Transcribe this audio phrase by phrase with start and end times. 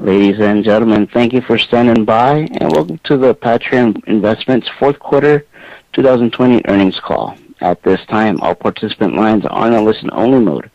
[0.00, 4.98] Ladies and gentlemen, thank you for standing by, and welcome to the Patria Investments fourth
[4.98, 5.44] quarter
[5.92, 7.36] 2020 earnings call.
[7.60, 10.70] At this time, all participant lines are on a listen-only mode.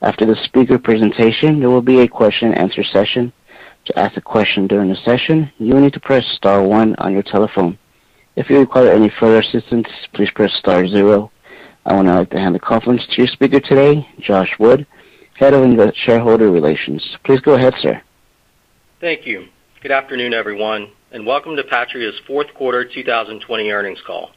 [0.00, 3.32] After the speaker presentation, there will be a question and answer session.
[3.86, 7.12] To ask a question during the session, you will need to press star one on
[7.12, 7.76] your telephone.
[8.36, 11.32] If you require any further assistance, please press star zero.
[11.84, 14.86] I would now like to hand the conference to your speaker today, Josh Wood,
[15.34, 17.04] Head of Shareholder Relations.
[17.24, 18.00] Please go ahead, sir.
[19.00, 19.46] Thank you.
[19.80, 24.30] Good afternoon, everyone, and welcome to Patria's fourth quarter 2020 earnings call.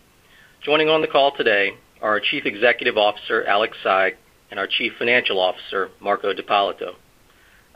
[0.64, 4.12] Joining on the call today are our Chief Executive Officer, Alex Saigh,
[4.52, 6.94] and our Chief Financial Officer, Marco D'Ippolito.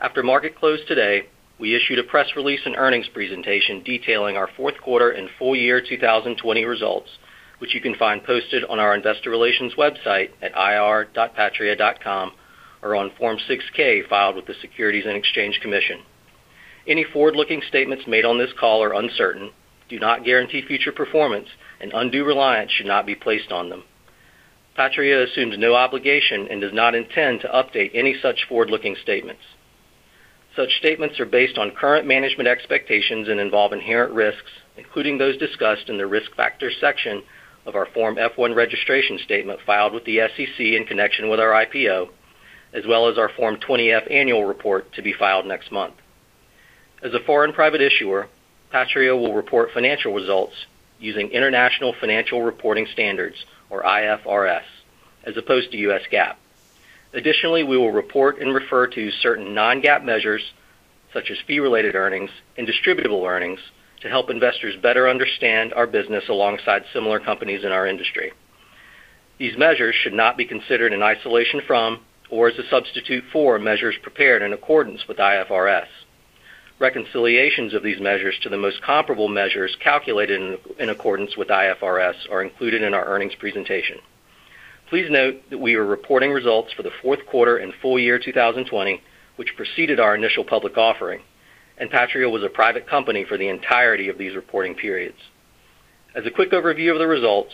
[0.00, 1.22] After market close today,
[1.58, 5.80] we issued a press release and earnings presentation detailing our fourth quarter and full year
[5.80, 7.10] 2020 results,
[7.58, 12.30] which you can find posted on our investor relations website at ir.patria.com
[12.80, 15.98] or on Form 6-K filed with the Securities and Exchange Commission.
[16.86, 19.50] Any forward-looking statements made on this call are uncertain,
[19.88, 21.48] do not guarantee future performance,
[21.80, 23.84] and undue reliance should not be placed on them.
[24.76, 29.42] Patria assumes no obligation and does not intend to update any such forward-looking statements.
[30.54, 35.88] Such statements are based on current management expectations and involve inherent risks, including those discussed
[35.88, 37.22] in the Risk Factors section
[37.66, 42.10] of our Form F-1 registration statement filed with the SEC in connection with our IPO,
[42.72, 45.94] as well as our Form 20-F annual report to be filed next month.
[47.06, 48.26] As a foreign private issuer,
[48.72, 50.54] Patria will report financial results
[50.98, 53.36] using International Financial Reporting Standards,
[53.70, 54.64] or IFRS,
[55.22, 56.34] as opposed to US GAAP.
[57.14, 60.52] Additionally, we will report and refer to certain non-GAAP measures,
[61.12, 63.60] such as fee-related earnings and distributable earnings,
[64.00, 68.32] to help investors better understand our business alongside similar companies in our industry.
[69.38, 72.00] These measures should not be considered in isolation from
[72.30, 75.86] or as a substitute for measures prepared in accordance with IFRS.
[76.78, 82.42] Reconciliations of these measures to the most comparable measures calculated in accordance with IFRS are
[82.42, 83.96] included in our earnings presentation.
[84.90, 89.00] Please note that we are reporting results for the fourth quarter and full year 2020,
[89.36, 91.22] which preceded our initial public offering,
[91.78, 95.18] and Patria was a private company for the entirety of these reporting periods.
[96.14, 97.52] As a quick overview of the results,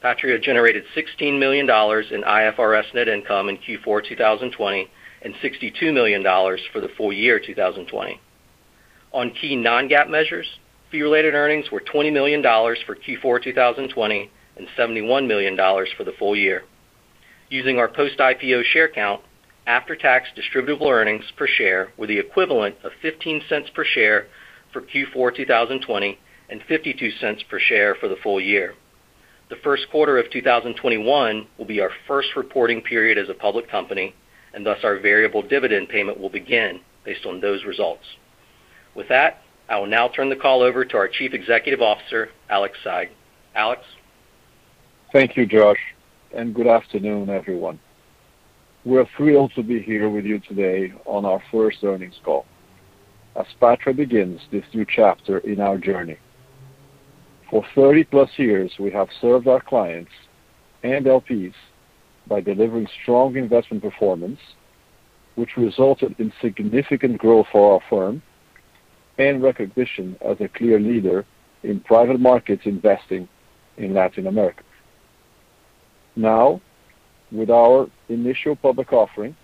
[0.00, 4.90] Patria generated $16 million in IFRS net income in Q4 2020
[5.20, 6.22] and $62 million
[6.72, 8.18] for the full year 2020.
[9.14, 10.46] On key non-GAAP measures,
[10.90, 15.56] fee-related earnings were $20 million for Q4 2020 and $71 million
[15.96, 16.62] for the full year.
[17.50, 19.20] Using our post-IPO share count,
[19.66, 24.26] after-tax distributable earnings per share were the equivalent of $0.15 per share
[24.72, 26.18] for Q4 2020
[26.48, 28.74] and $0.52 per share for the full year.
[29.50, 34.14] The first quarter of 2021 will be our first reporting period as a public company,
[34.54, 38.04] and thus our variable dividend payment will begin based on those results.
[38.94, 39.38] With that,
[39.68, 43.08] I will now turn the call over to our Chief Executive Officer, Alex Saigh.
[43.54, 43.82] Alex?
[45.12, 45.78] Thank you, Josh,
[46.34, 47.78] and good afternoon, everyone.
[48.84, 52.44] We're thrilled to be here with you today on our first earnings call
[53.34, 56.18] as Patria begins this new chapter in our journey.
[57.50, 60.10] For 30-plus years, we have served our clients
[60.82, 61.54] and LPs
[62.26, 64.40] by delivering strong investment performance,
[65.36, 68.22] which resulted in significant growth for our firm
[69.18, 71.24] and recognition as a clear leader
[71.62, 73.28] in private markets investing
[73.76, 74.62] in Latin America.
[76.16, 76.60] Now,
[77.30, 79.36] with our initial public offering,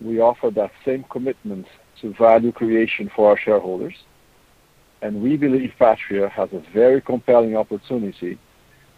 [0.00, 1.66] we offer that same commitment
[2.00, 3.94] to value creation for our shareholders,
[5.02, 8.38] and we believe Patria has a very compelling opportunity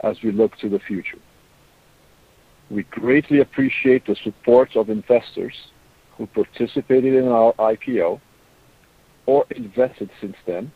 [0.00, 1.18] as we look to the future.
[2.70, 5.54] We greatly appreciate the support of investors
[6.16, 8.20] who participated in our IPO
[9.30, 10.72] or invested since then,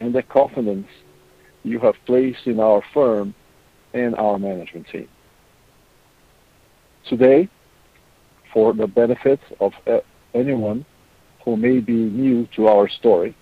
[0.00, 0.86] and the confidence
[1.64, 3.34] you have placed in our firm
[3.92, 5.06] and our management team.
[7.06, 7.50] Today,
[8.54, 9.72] for the benefit of
[10.32, 10.86] anyone
[11.44, 13.36] who may be new to our story,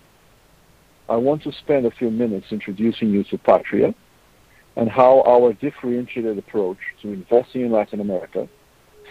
[1.07, 3.95] I want to spend a few minutes introducing you to Patria
[4.75, 8.49] and how our differentiated approach to investing in Latin America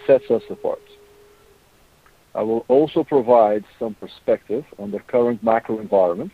[0.06, 0.82] sets us apart.
[2.34, 6.32] I will also provide some perspective on the current macro environment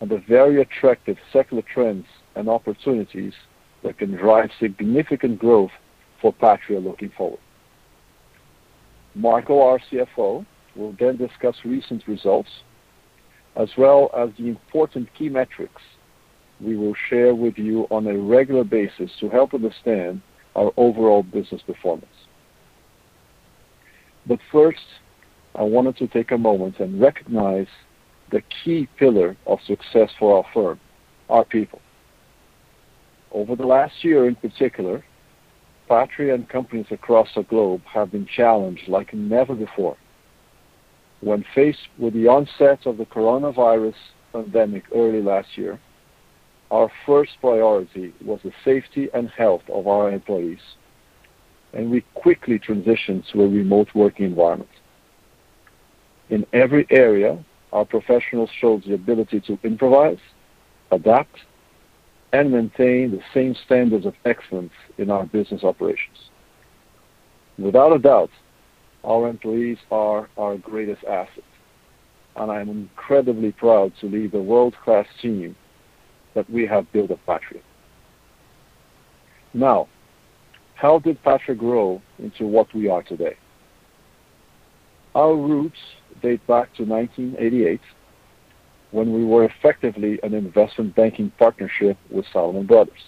[0.00, 3.34] and the very attractive secular trends and opportunities
[3.82, 5.70] that can drive significant growth
[6.20, 7.40] for Patria looking forward.
[9.14, 12.48] Marco, our CFO, will then discuss recent results
[13.56, 15.82] as well as the important key metrics
[16.60, 20.22] we will share with you on a regular basis to help understand
[20.56, 22.06] our overall business performance.
[24.50, 24.78] First,
[25.54, 27.66] I wanted to take a moment and recognize
[28.30, 30.80] the key pillar of success for our firm,
[31.28, 31.80] our people.
[33.32, 35.04] Over the last year in particular,
[35.88, 39.96] Patria and companies across the globe have been challenged like never before.
[41.20, 43.94] When faced with the onset of the coronavirus
[44.32, 45.78] pandemic early last year,
[46.70, 50.60] our first priority was the safety and health of our employees,
[51.72, 54.70] and we quickly transitioned to a remote working environment.
[56.30, 57.42] In every area,
[57.72, 60.18] our professionals showed the ability to improvise,
[60.90, 61.36] adapt,
[62.32, 66.16] and maintain the same standards of excellence in our business operations.
[67.58, 68.30] Without a doubt,
[69.04, 71.44] our employees are our greatest asset,
[72.36, 75.54] and I am incredibly proud to lead the world-class team
[76.34, 77.60] that we have built at Patria.
[79.52, 79.88] Now,
[80.82, 83.36] how did Patria grow into what we are today?
[85.14, 85.78] Our roots
[86.20, 87.80] date back to 1988
[88.90, 92.98] when we were effectively an investment banking partnership with Salomon Brothers.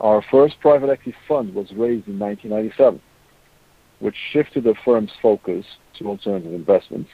[0.00, 2.98] Our first private equity fund was raised in 1997,
[3.98, 5.66] which shifted the firm's focus
[5.98, 7.10] to alternative investments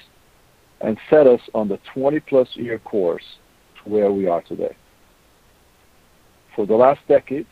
[0.80, 3.24] and set us on the 20-plus year course
[3.82, 4.76] to where we are today.
[6.54, 7.46] For the last decade,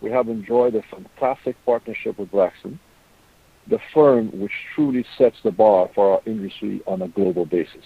[0.00, 2.78] we have enjoyed a fantastic partnership with Blackstone,
[3.68, 7.84] the firm which truly sets the bar for our industry on a global basis.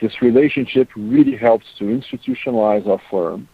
[0.00, 3.48] This relationship really helps to institutionalize our firm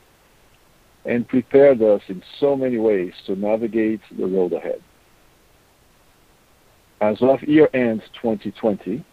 [1.04, 4.82] and prepared us in so many ways to navigate the road ahead.
[7.00, 9.04] As of year-end 2020,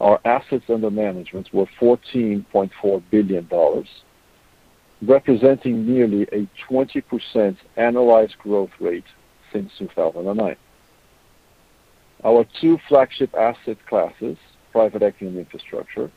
[0.00, 3.48] our assets under management were $14.4 billion,
[5.02, 9.04] representing nearly a 20% annualized growth rate
[9.52, 10.56] since 2009.
[12.24, 14.36] Our two flagship asset classes,
[14.72, 16.10] private equity and infrastructure,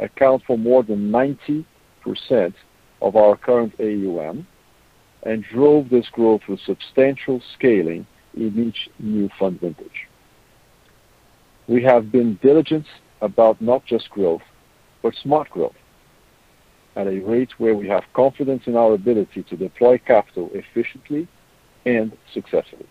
[0.00, 1.64] account for more than 90%
[3.00, 4.46] of our current AUM
[5.22, 10.08] and drove this growth with substantial scaling in each new fund vintage.
[11.68, 12.86] We have been diligent
[13.20, 14.42] about not just growth,
[15.02, 15.74] but smart growth
[16.96, 21.28] at a rate where we have confidence in our ability to deploy capital efficiently
[21.84, 22.86] and successfully.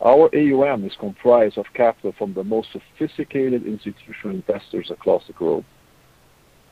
[0.00, 5.64] Our AUM is comprised of capital from the most sophisticated institutional investors across the globe,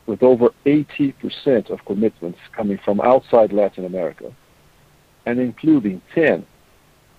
[0.06, 4.32] with over 80% of commitments coming from outside Latin America
[5.24, 6.44] and including 10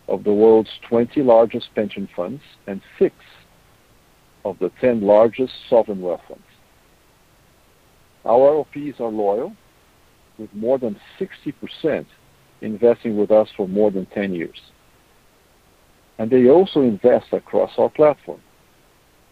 [0.08, 3.16] of the world's 20 largest pension funds and six
[4.46, 6.44] of the 10 largest sovereign wealth funds.
[8.26, 9.54] Our LPs are loyal,
[10.38, 12.06] with more than 60%
[12.62, 14.60] investing with us for more than 10 years.
[16.18, 18.42] And they also invest across our platform,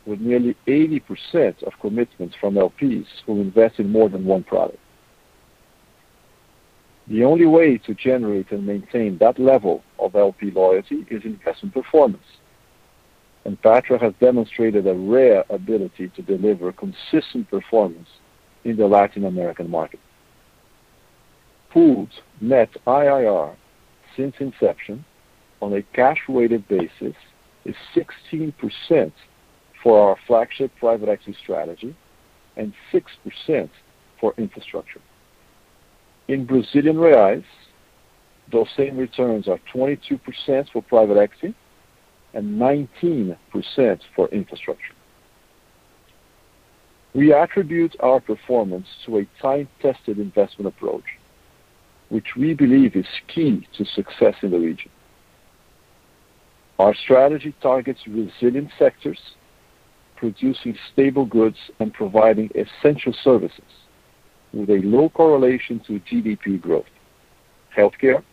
[0.06, 4.80] with nearly 80% of commitments from LPs who invest in more than one product.
[7.08, 12.24] The only way to generate and maintain that level of LP loyalty is investment performance,
[13.46, 18.08] and Patria has demonstrated a rare ability to deliver consistent performance
[18.64, 20.00] in the Latin American market.
[21.72, 22.10] Pooled
[22.40, 23.56] net IRR
[24.16, 25.06] since inception
[25.62, 27.16] on a cash-weighted basis
[27.66, 29.12] is 16%
[29.84, 31.96] for our flagship private equity strategy
[32.58, 33.70] and 6%
[34.20, 35.02] for infrastructure.
[36.28, 37.44] In Brazilian reais,
[38.52, 41.56] those same returns are 22% for private equity
[42.34, 43.38] and 19%
[44.16, 44.94] for infrastructure.
[47.14, 51.04] We attribute our performance to a time-tested investment approach,
[52.10, 54.90] which we believe is key to success in the region.
[56.80, 59.20] Our strategy targets resilient sectors,
[60.16, 63.62] producing stable goods and providing essential services
[64.54, 66.86] with a low correlation to GDP growth:
[67.78, 68.24] healthcare,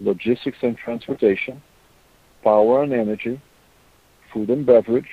[0.00, 1.62] logistics and transportation,
[2.42, 3.40] power and energy,
[4.32, 5.08] food and beverage,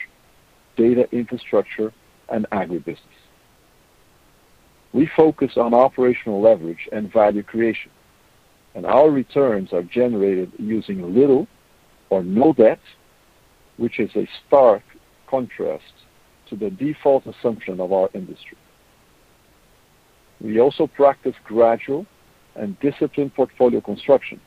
[0.78, 1.92] data infrastructure,
[2.30, 2.98] and agribusiness.
[4.94, 7.92] We focus on operational leverage and value creation,
[8.76, 11.48] and our returns are generated using little
[12.10, 12.80] or no debt,
[13.78, 14.84] which is a stark
[15.28, 15.84] contrast
[16.50, 18.58] to the default assumption of our industry.
[20.40, 22.06] We also practice gradual
[22.56, 24.40] and disciplined portfolio construction,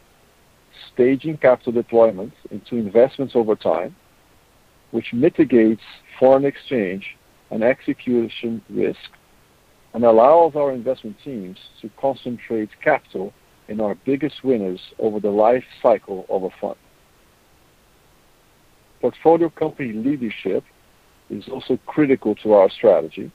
[0.92, 3.94] staging capital deployments into investments over time,
[4.90, 5.82] which mitigates
[6.18, 7.16] foreign exchange
[7.50, 9.10] and execution risk
[9.94, 13.32] and allows our investment teams to concentrate capital
[13.68, 16.76] in our biggest winners over the life cycle of a fund.
[19.00, 20.62] portfolio company leadership
[21.30, 23.30] is also critical to our strategy,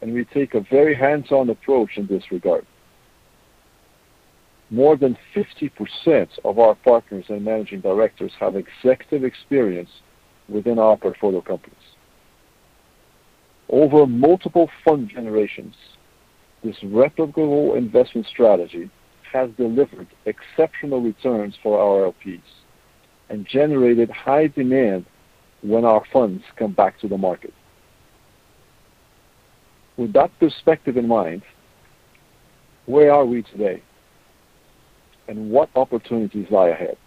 [0.00, 2.66] and we take a very hands-on approach in this regard.
[4.70, 9.90] More than 50% of our partners and managing directors have executive experience
[10.48, 11.76] within our portfolio companies.
[13.72, 15.74] Over multiple fund generations,
[16.62, 18.90] this replicable investment strategy
[19.32, 22.42] has delivered exceptional returns for our LPs
[23.30, 25.06] and generated high demand
[25.62, 27.54] when our funds come back to the market.
[29.96, 31.42] With that perspective in mind,
[32.84, 33.82] where are we today,
[35.28, 36.98] and what opportunities lie ahead?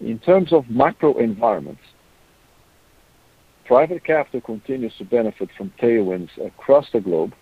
[0.00, 1.82] In terms of macro environments,
[3.64, 7.34] private capital continues to benefit from tailwinds across the globe,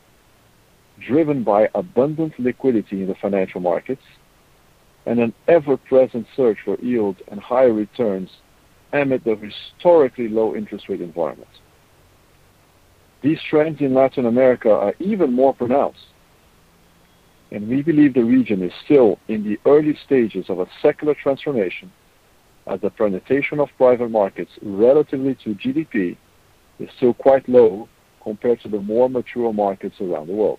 [1.06, 4.02] driven by abundant liquidity in the financial markets
[5.06, 8.28] and an ever-present search for yield and higher returns
[8.92, 11.48] amid the historically low interest rate environment.
[13.22, 16.06] These trends in Latin America are even more pronounced,
[17.50, 21.90] and we believe the region is still in the early stages of a secular transformation
[22.66, 26.16] as the penetration of private markets relatively to GDP
[26.78, 27.88] is still quite low
[28.22, 30.58] compared to the more mature markets around the world.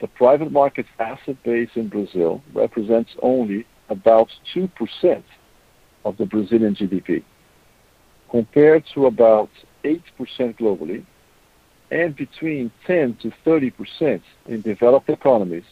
[0.00, 5.22] The private markets asset base in Brazil represents only about 2%
[6.04, 7.22] of the Brazilian GDP,
[8.30, 9.50] compared to about
[9.84, 10.02] 8%
[10.58, 11.04] globally
[11.90, 15.64] and between 10%-30% in developed economies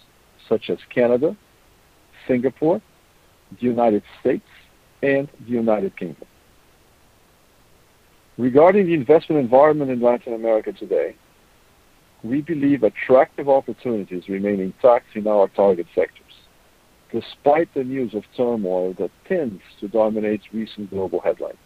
[0.48, 1.36] such as Canada,
[2.26, 2.80] Singapore,
[3.60, 4.46] the United States,
[5.02, 6.26] and the United Kingdom.
[8.38, 11.14] Regarding the investment environment in Latin America today,
[12.22, 16.32] we believe attractive opportunities remain intact in our target sectors,
[17.10, 21.56] despite the news of turmoil that tends to dominate recent global headlines.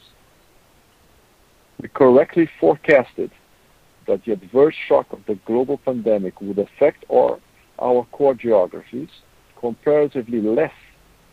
[1.81, 3.31] We correctly forecasted
[4.07, 7.39] that the adverse shock of the global pandemic would affect our
[8.13, 9.11] core geographies
[9.61, 10.73] comparatively less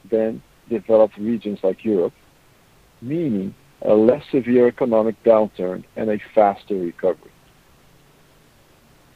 [0.09, 2.13] than developed regions like Europe,
[3.01, 7.31] meaning a less severe economic downturn and a faster recovery.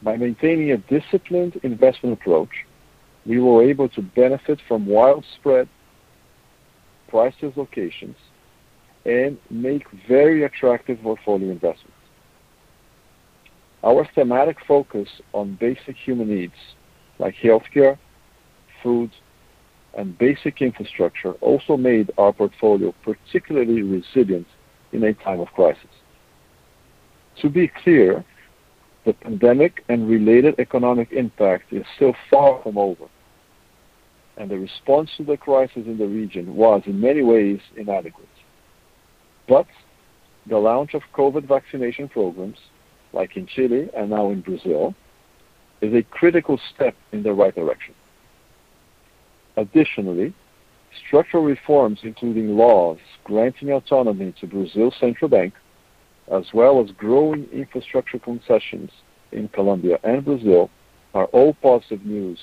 [0.02, 2.50] By maintaining a disciplined investment approach,
[3.26, 5.68] we were able to benefit from widespread
[7.08, 8.16] price dislocations
[9.04, 11.92] and make very attractive portfolio investments.
[13.82, 16.52] Our thematic focus on basic human needs
[17.18, 17.98] like healthcare,
[18.82, 19.10] food,
[19.98, 24.46] and basic infrastructure also made our portfolio particularly resilient
[24.92, 25.90] in a time of crisis.
[27.42, 28.24] To be clear,
[29.04, 33.06] the pandemic and related economic impact is still far from over,
[34.36, 38.28] and the response to the crisis in the region was, in many ways, inadequate.
[39.48, 39.66] But
[40.46, 42.58] the launch of COVID vaccination programs,
[43.12, 44.94] like in Chile and now in Brazil,
[45.80, 47.94] is a critical step in the right direction.
[49.58, 50.32] Additionally,
[51.08, 55.52] structural reforms, including laws granting autonomy to Brazil's central bank,
[56.32, 58.90] as well as growing infrastructure concessions
[59.32, 60.70] in Colombia and Brazil,
[61.12, 62.38] are all positive news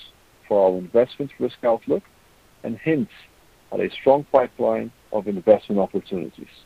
[0.45, 2.03] for our investment risk outlook
[2.63, 3.13] and hints
[3.72, 6.65] at a strong pipeline of investment opportunities.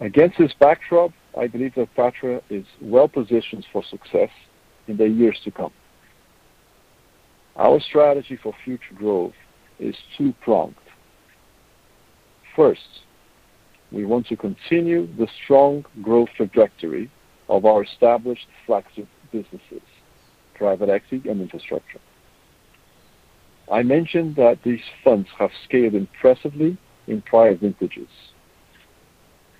[0.00, 4.30] Against this backdrop, I believe that Patria is well-positioned for success
[4.88, 5.72] in the years to come.
[7.56, 9.34] Our strategy for future growth
[9.78, 10.74] is two-pronged.
[12.56, 13.02] First,
[13.90, 17.10] we want to continue the strong growth trajectory
[17.48, 19.82] of our established flagship businesses,
[20.54, 22.00] private equity and infrastructure.
[23.70, 28.08] I mentioned that these funds have scaled impressively in prior vintages.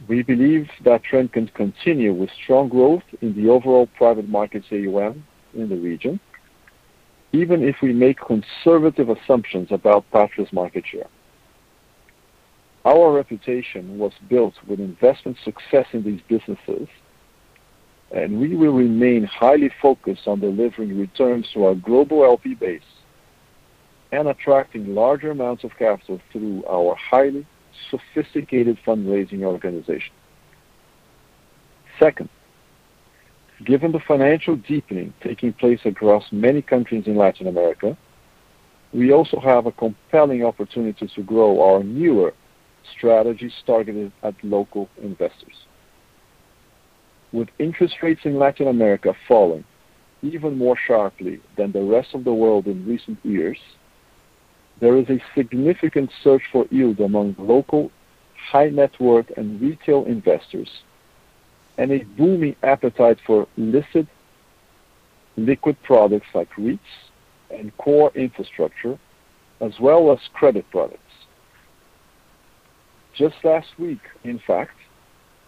[0.09, 5.25] We believe that trend can continue with strong growth in the overall private markets AUM
[5.55, 6.19] in the region,
[7.33, 11.09] even if we make conservative assumptions about Patria's market share.
[12.85, 16.89] Our reputation was built with investment success in these businesses,
[18.11, 22.83] and we will remain highly focused on delivering returns to our global LP base
[24.11, 27.47] and attracting larger amounts of capital through our highly
[27.91, 30.13] sophisticated fundraising organization.
[31.99, 32.29] Second,
[33.65, 37.97] given the financial deepening taking place across many countries in Latin America,
[38.93, 42.35] we also have a compelling opportunity to grow our newer
[42.97, 45.67] strategies targeted at local investors.
[47.33, 49.65] With interest rates in Latin America falling
[50.23, 53.59] even more sharply than the rest of the world in recent years,
[54.81, 57.91] there is a significant search for yield among local
[58.51, 60.69] high net worth and retail investors,
[61.79, 64.07] and a booming appetite for listed
[65.37, 66.79] liquid products like REITs
[67.51, 68.99] and core infrastructure,
[69.61, 70.99] as well as credit products.
[73.17, 74.73] Just last week, in fact,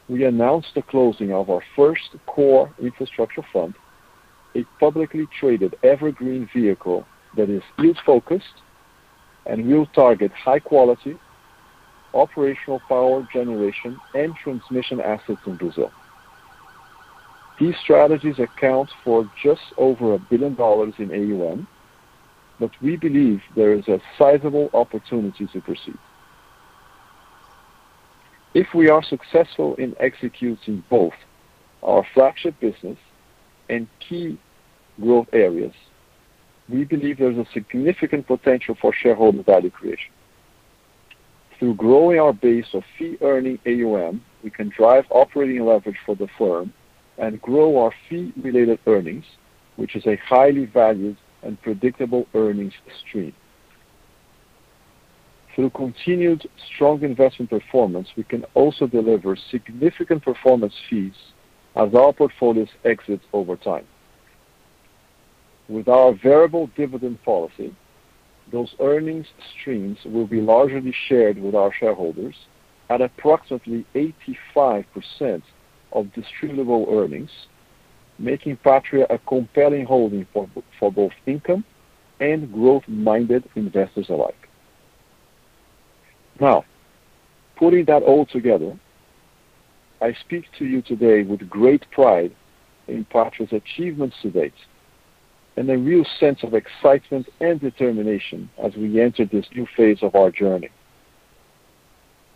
[0.09, 3.75] we announced the closing of our first core infrastructure fund,
[4.55, 8.45] a publicly traded evergreen vehicle that is yield-focused
[9.47, 11.19] and will target high quality
[12.15, 15.91] operational power generation and transmission assets in Brazil.
[17.59, 20.55] These strategies account for just over $1 billion
[20.99, 21.69] in AUM,
[22.59, 25.99] but we believe there is a sizable opportunity to proceed.
[28.55, 31.13] If we are successful in executing both
[31.83, 32.99] our flagship business
[33.69, 34.39] and key
[35.01, 35.75] growth areas,
[36.69, 40.13] we believe there's a significant potential for shareholder value creation.
[41.59, 46.73] Through growing our base of fee-earning AUM, we can drive operating leverage for the firm
[47.19, 49.25] and grow our fee-related earnings,
[49.77, 52.73] which is a highly valued and predictable earnings
[53.07, 53.35] stream.
[55.55, 61.15] Through continued strong investment performance, we can also deliver significant performance fees
[61.77, 63.85] as our portfolios exit over time.
[65.69, 67.75] With our variable dividend policy,
[68.53, 69.27] those earnings
[69.59, 72.35] streams will be largely shared with our shareholders
[72.91, 73.87] at approximately
[74.27, 75.43] 85%
[75.95, 77.31] of distributable earnings,
[78.19, 81.65] making Patria a compelling holding for both income
[82.21, 84.49] and growth-minded investors alike.
[86.41, 86.65] Now,
[87.57, 88.77] putting that all together,
[90.01, 92.35] I speak to you today with great pride
[92.89, 94.53] in Patria's achievements to date
[95.57, 100.15] and a real sense of excitement and determination as we enter this new phase of
[100.17, 100.69] our journey.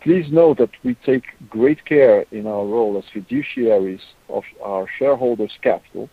[0.01, 5.57] Please note that we take great care in our role as fiduciaries of our shareholders'
[5.61, 6.09] capital,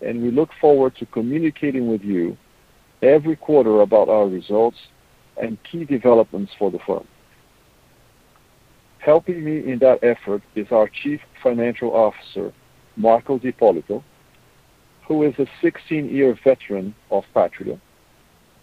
[0.00, 2.36] and we look forward to communicating with you
[3.02, 4.78] every quarter about our results
[5.40, 7.06] and key developments for the firm.
[8.98, 12.50] Helping me in that effort is our Chief Financial Officer,
[12.96, 14.02] Marco D'Ippolito,
[15.06, 17.78] who is a 16-year veteran of Patria,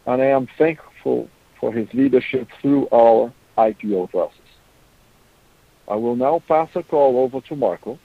[0.07, 1.29] and I am thankful
[1.59, 4.39] for his leadership through our IPO process.
[5.87, 7.99] I will now pass the call over to Marco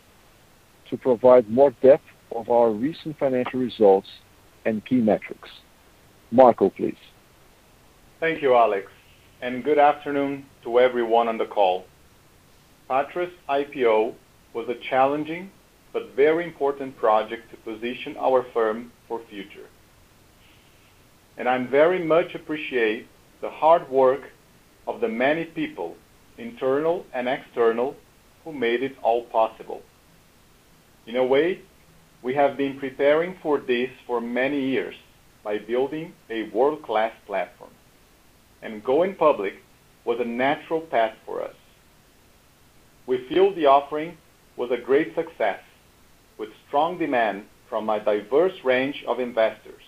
[0.90, 4.08] to provide more depth of our recent financial results
[4.64, 5.48] and key metrics.
[6.30, 6.96] Marco, please.
[8.20, 8.90] Thank you, Alex,
[9.40, 11.84] and good afternoon to everyone on the call.
[12.88, 14.14] Patria's IPO
[14.54, 15.50] was a challenging
[15.92, 19.66] but very important project to position our firm for future.
[21.36, 23.06] And I very much appreciate
[23.40, 24.22] the hard work
[24.88, 25.94] of the many people,
[26.38, 27.94] internal and external,
[28.42, 29.82] who made it all possible.
[31.06, 31.60] In a way,
[32.22, 34.94] we have been preparing for this for many years
[35.44, 37.70] by building a world-class platform,
[38.62, 39.54] and going public
[40.04, 41.54] was a natural path for us.
[43.06, 44.16] We feel the offering
[44.56, 45.60] was a great success,
[46.38, 49.82] with strong demand from a diverse range of investors,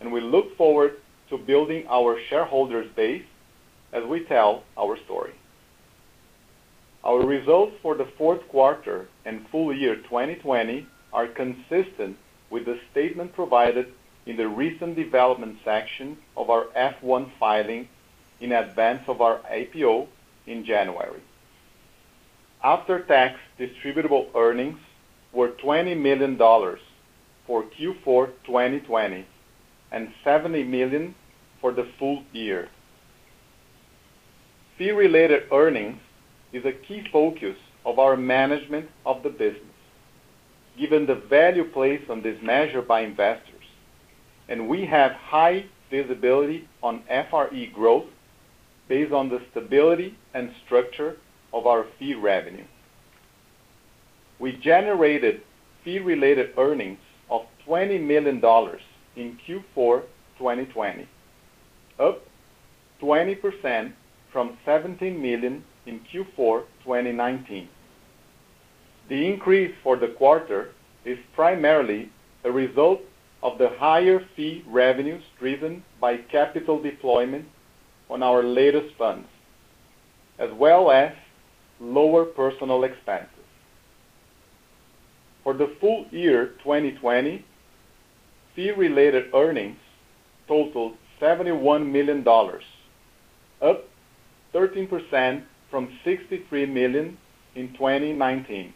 [0.00, 0.92] and we look forward
[1.30, 3.24] to building our shareholders base
[3.92, 5.32] as we tell our story.
[7.02, 12.16] Our results for the fourth quarter and full year 2020 are consistent
[12.50, 13.92] with the statement provided
[14.26, 17.88] in the recent development section of our F-1 filing
[18.40, 20.08] in advance of our IPO
[20.46, 21.20] in January.
[22.62, 24.78] After-tax distributable earnings
[25.32, 26.36] were $20 million
[27.46, 29.26] for Q4 2020
[29.92, 31.14] and 70 million
[31.60, 32.68] for the full year.
[34.80, 36.00] Fee-related earnings
[36.54, 39.76] is a key focus of our management of the business,
[40.78, 43.66] given the value placed on this measure by investors,
[44.48, 48.06] and we have high visibility on FRE growth
[48.88, 51.18] based on the stability and structure
[51.52, 52.64] of our fee revenue.
[54.38, 55.42] We generated
[55.84, 58.36] fee-related earnings of $20 million
[59.14, 60.04] in Q4
[60.38, 61.06] 2020,
[61.98, 62.22] up
[63.02, 63.92] 20%
[64.32, 67.68] from 17 million in Q4 2019.
[69.08, 70.70] The increase for the quarter
[71.04, 72.10] is primarily
[72.44, 73.00] a result
[73.42, 77.46] of the higher fee revenues driven by capital deployment
[78.08, 79.28] on our latest funds,
[80.38, 81.12] as well as
[81.80, 83.28] lower personal expenses.
[85.42, 87.44] For the full year 2020,
[88.54, 89.78] fee-related earnings
[90.46, 92.26] totaled $71 million,
[93.62, 93.89] up
[94.54, 97.16] 13% from 63 million
[97.54, 98.74] in 2019.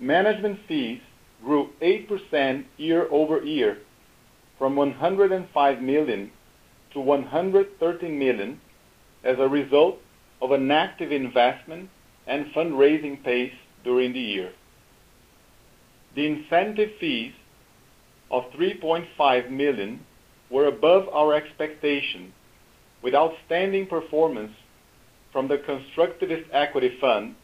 [0.00, 1.00] Management fees
[1.42, 3.78] grew 8% year-over-year
[4.58, 6.30] from 105 million
[6.92, 8.60] to 113 million
[9.24, 9.98] as a result
[10.40, 11.88] of an active investment
[12.26, 13.52] and fundraising pace
[13.84, 14.52] during the year.
[16.14, 17.32] The incentive fees
[18.30, 20.00] of 3.5 million
[20.50, 22.32] were above our expectation,
[23.04, 24.52] with outstanding performance
[25.30, 27.34] from the Constructivist Equity Fund,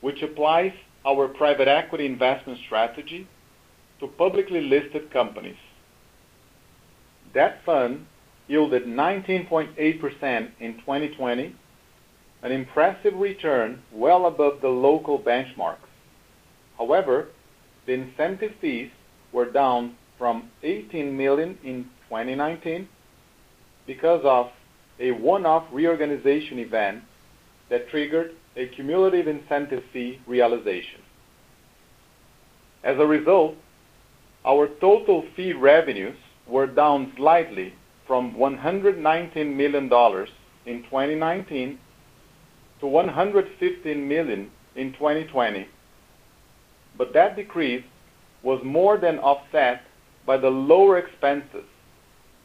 [0.00, 0.72] which applies
[1.06, 3.28] our private equity investment strategy
[4.00, 5.58] to publicly listed companies.
[7.34, 8.06] That fund
[8.48, 11.54] yielded 19.8% in 2020,
[12.42, 15.90] an impressive return well above the local benchmarks.
[16.78, 17.28] However,
[17.86, 18.90] the incentive fees
[19.32, 22.88] were down from 18 million in 2019
[23.86, 24.50] because of
[24.98, 27.02] a one-off reorganization event
[27.70, 31.00] that triggered a cumulative incentive fee realization.
[32.84, 33.54] As a result,
[34.44, 37.72] our total fee revenues were down slightly
[38.06, 39.84] from $119 million
[40.66, 41.78] in 2019
[42.80, 45.68] to 115 million in 2020.
[46.98, 47.84] But That decrease
[48.42, 49.82] was more than offset
[50.26, 51.64] by the lower expenses,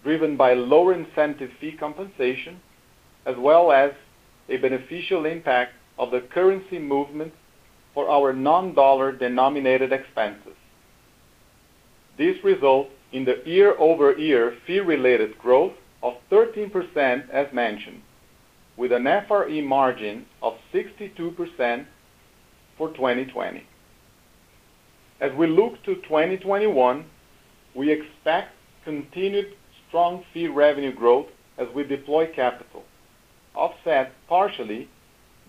[0.07, 2.61] driven by lower incentive fee compensation,
[3.25, 3.91] as well as
[4.47, 7.33] a beneficial impact of the currency movement
[7.93, 10.55] for our non-dollar denominated expenses.
[12.17, 18.01] This results in the year-over-year fee-related growth of 13%, as mentioned,
[18.77, 21.85] with an FRE margin of 62%
[22.77, 23.61] for 2020.
[25.19, 27.03] As we look to 2021,
[27.75, 28.53] we expect
[28.85, 29.47] continued
[29.97, 31.25] strong fee revenue growth
[31.57, 32.83] as we deploy capital,
[33.55, 34.87] offset partially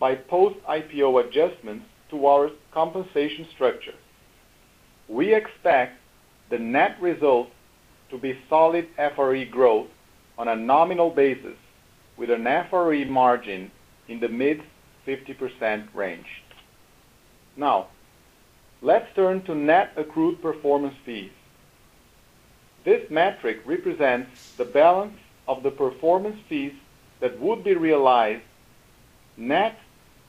[0.01, 3.93] by post-IPO adjustments to our compensation structure.
[5.07, 5.99] We expect
[6.49, 7.49] the net result
[8.11, 9.89] to be solid FRE growth
[10.39, 11.59] on a nominal basis
[12.17, 13.71] with an FRE margin
[14.09, 14.63] in the mid
[15.07, 16.43] 50% range.
[17.55, 17.89] Now,
[18.81, 21.33] let's turn to net accrued performance fees.
[22.89, 26.73] This metric represents the balance of the performance fees
[27.21, 28.45] that would be realized
[29.37, 29.79] net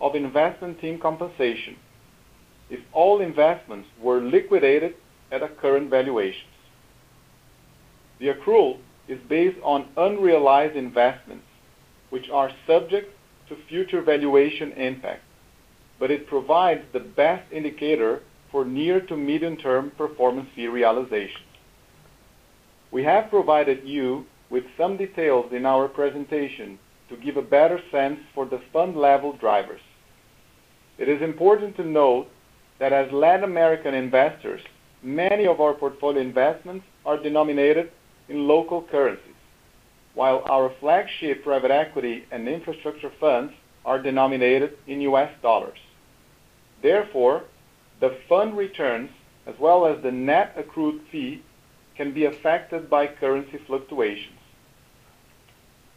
[0.01, 1.77] of investment team compensation
[2.69, 4.95] if all investments were liquidated
[5.31, 6.51] at a current valuations.
[8.19, 11.47] The accrual is based on unrealized investments,
[12.09, 13.17] which are subject
[13.47, 15.23] to future valuation impact,
[15.97, 21.48] but it provides the best indicator for near to medium-term performance fee realizations.
[22.91, 28.19] We have provided you with some details in our presentation to give a better sense
[28.33, 29.81] for the fund-level drivers.
[30.97, 32.27] It is important to note
[32.79, 34.61] that as Latin American investors,
[35.03, 37.91] many of our portfolio investments are denominated
[38.27, 39.35] in local currencies,
[40.13, 43.53] while our flagship private equity and infrastructure funds
[43.85, 45.77] are denominated in US dollars.
[46.81, 47.43] Therefore,
[47.99, 49.09] the fund returns,
[49.45, 51.43] as well as the net accrued fee,
[51.99, 54.39] can be affected by currency fluctuations.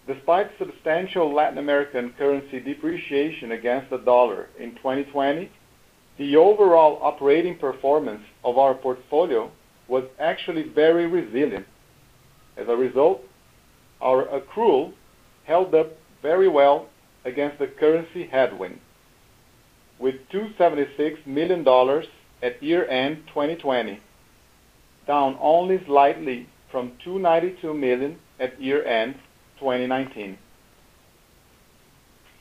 [0.08, 5.48] Despite substantial Latin American currency depreciation against the dollar in 2020,
[6.18, 9.48] the overall operating performance of our portfolio
[9.86, 11.66] was actually very resilient.
[12.56, 13.22] As a result,
[14.00, 14.94] our accrual
[15.44, 16.88] held up very well
[17.24, 18.80] against the currency headwind,
[20.00, 21.64] with $276 million
[22.42, 24.00] at year-end 2020,
[25.06, 29.14] down only slightly from 292 million at year-end
[29.58, 30.38] 2019.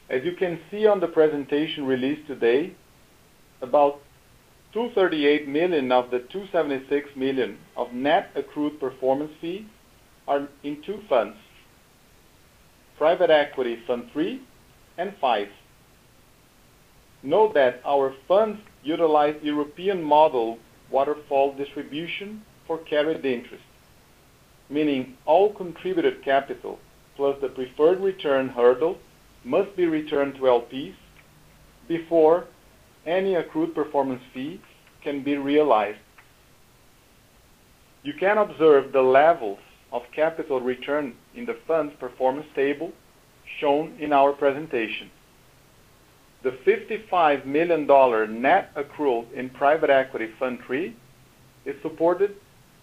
[0.09, 2.75] As you can see on the presentation released today,
[3.61, 4.01] about
[4.73, 9.67] 238 million of the 276 million of net accrued performance fee
[10.27, 11.35] are in two funds,
[12.97, 14.41] Private Equity Fund III
[14.97, 15.45] and V.
[17.23, 20.57] Note that our funds utilize European model
[20.89, 23.65] waterfall distribution for carried interest,
[24.69, 26.79] meaning all contributed capital
[27.17, 28.97] plus the preferred return hurdle
[29.43, 30.93] must be returned to LPs
[31.89, 32.45] before
[33.05, 34.61] any accrued performance fee
[35.03, 35.99] can be realized.
[38.03, 39.59] You can observe the levels
[39.91, 42.93] of capital return in the fund's performance table
[43.59, 45.11] shown in our presentation.
[46.43, 47.85] The $55 million
[48.41, 50.95] net accrual in Private Equity Fund III
[51.65, 52.33] is supported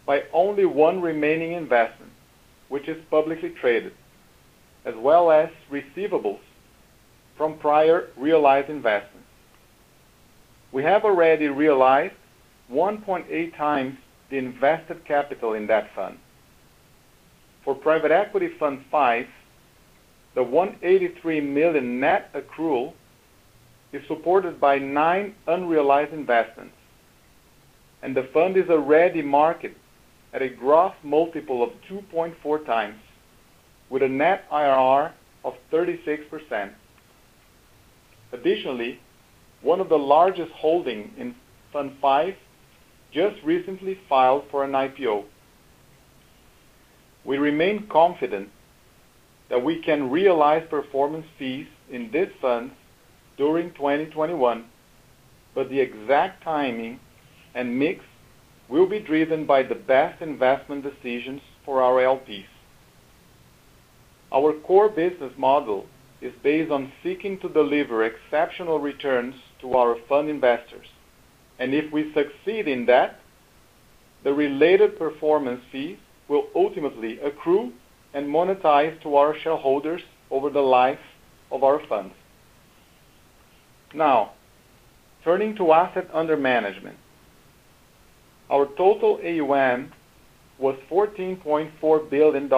[0.09, 2.11] by only one remaining investment,
[2.71, 3.93] which is publicly traded,
[4.87, 6.41] as well as receivables
[7.37, 9.29] from prior realized investments.
[10.73, 12.15] We have already realized
[12.73, 13.99] 1.8 times
[14.31, 16.19] the invested capital in that fund.
[17.63, 19.27] For Private Equity Fund V,
[20.35, 22.95] the 183 million net accrual
[23.93, 26.77] is supported by nine unrealized investments,
[28.03, 29.67] and the fund is already marked
[30.33, 33.01] at a gross multiple of 2.4 times
[33.91, 35.13] with a net IRR
[35.45, 36.73] of 36%.
[38.33, 39.01] Additionally,
[39.63, 41.35] one of the largest holding in
[41.73, 42.37] Fund V
[43.13, 45.25] just recently filed for an IPO.
[47.25, 48.51] We remain confident
[49.49, 52.71] that we can realize performance fees in this fund
[53.39, 54.65] during 2021,
[55.55, 57.01] but the exact timing
[57.55, 58.05] and mix
[58.69, 62.47] will be driven by the best investment decisions for our LPs.
[64.33, 65.87] Our core business model
[66.21, 70.87] is based on seeking to deliver exceptional returns to our fund investors.
[71.59, 73.21] And if we succeed in that,
[74.25, 77.73] the related performance fees will ultimately accrue
[78.13, 80.99] and monetize to our shareholders over the life
[81.51, 82.15] of our funds.
[83.95, 84.33] Now,
[85.25, 86.97] turning to assets under management.
[88.51, 89.93] Our total AUM
[90.59, 92.53] was $14.4 billion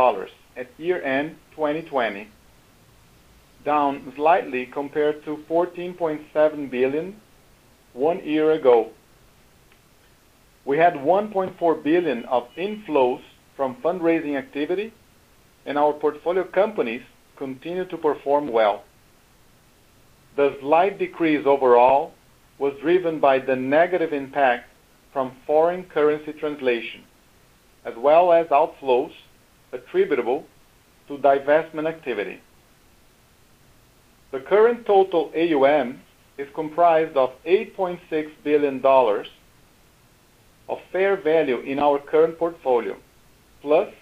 [0.56, 2.28] at year-end 2020,
[3.64, 7.20] down slightly compared to 14.7 billion
[7.92, 8.90] one year ago.
[10.64, 13.20] We had 1.4 billion of inflows
[13.56, 14.92] from fundraising activity,
[15.66, 17.02] and our portfolio companies
[17.36, 18.84] continue to perform well.
[20.36, 22.12] The slight decrease overall
[22.58, 24.69] was driven by the negative impact
[25.12, 27.02] from foreign currency translation,
[27.84, 29.12] as well as outflows
[29.72, 30.44] attributable
[31.08, 32.40] to divestment activity.
[34.32, 36.00] The current total AUM
[36.38, 38.84] is comprised of $8.6 billion
[40.68, 42.96] of fair value in our current portfolio,
[43.60, 43.92] plus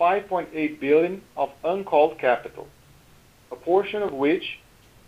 [0.00, 2.68] $5.8 billion of uncalled capital,
[3.50, 4.60] a portion of which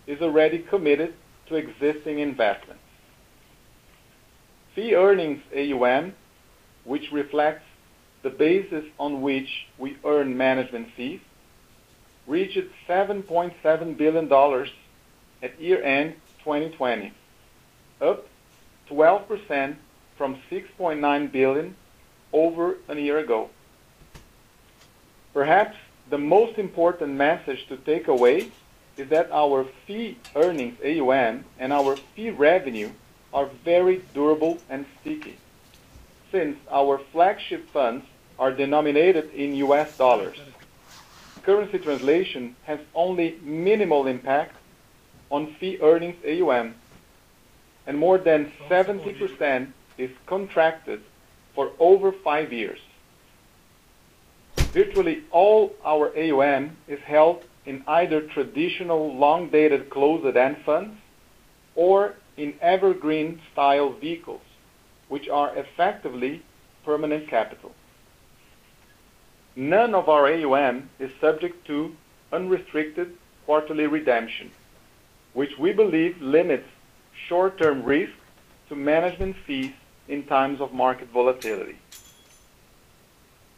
[0.05, 1.13] is already committed
[1.47, 2.81] to existing investments.
[4.75, 6.13] Fee earnings AUM,
[6.83, 7.65] which reflects
[8.21, 11.19] the basis on which we earn management fees,
[12.27, 14.31] reached $7.7 billion
[15.43, 17.13] at year-end 2020,
[18.01, 18.27] up
[18.89, 19.75] 12%
[20.17, 21.75] from 6.9 billion
[22.31, 23.49] over a year ago.
[25.33, 25.77] Perhaps
[26.09, 28.51] the most important message to take away
[28.97, 32.89] is that our fee earnings AUM and our fee revenue
[33.33, 35.37] are very durable and sticky,
[36.31, 38.05] since our flagship funds
[38.37, 40.37] are denominated in US dollars.
[41.43, 44.55] Currency translation has only minimal impact
[45.29, 46.75] on fee earnings AUM,
[47.87, 49.67] and more than 70%
[49.97, 51.01] is contracted
[51.55, 52.79] for over five years.
[54.73, 60.95] Virtually all our AUM is held in either traditional long-dated closed-end funds
[61.75, 64.41] or in evergreen-style vehicles,
[65.09, 66.41] which are effectively
[66.85, 67.71] permanent capital.
[69.55, 71.95] None of our AUM is subject to
[72.31, 73.15] unrestricted
[73.45, 74.51] quarterly redemption,
[75.33, 76.67] which we believe limits
[77.27, 78.13] short-term risk
[78.69, 79.73] to management fees
[80.07, 81.77] in times of market volatility.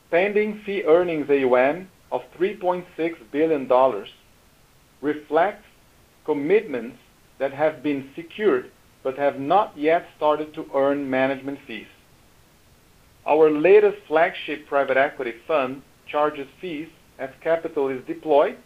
[0.10, 4.06] Pending fee earnings AUM of $3.6 billion
[5.02, 5.66] reflects
[6.26, 6.98] commitments
[7.40, 8.72] that have been secured
[9.04, 11.88] but have not yet started to earn management fees.
[13.28, 16.88] Our latest flagship private equity fund charges fees
[17.20, 18.58] as capital is deployed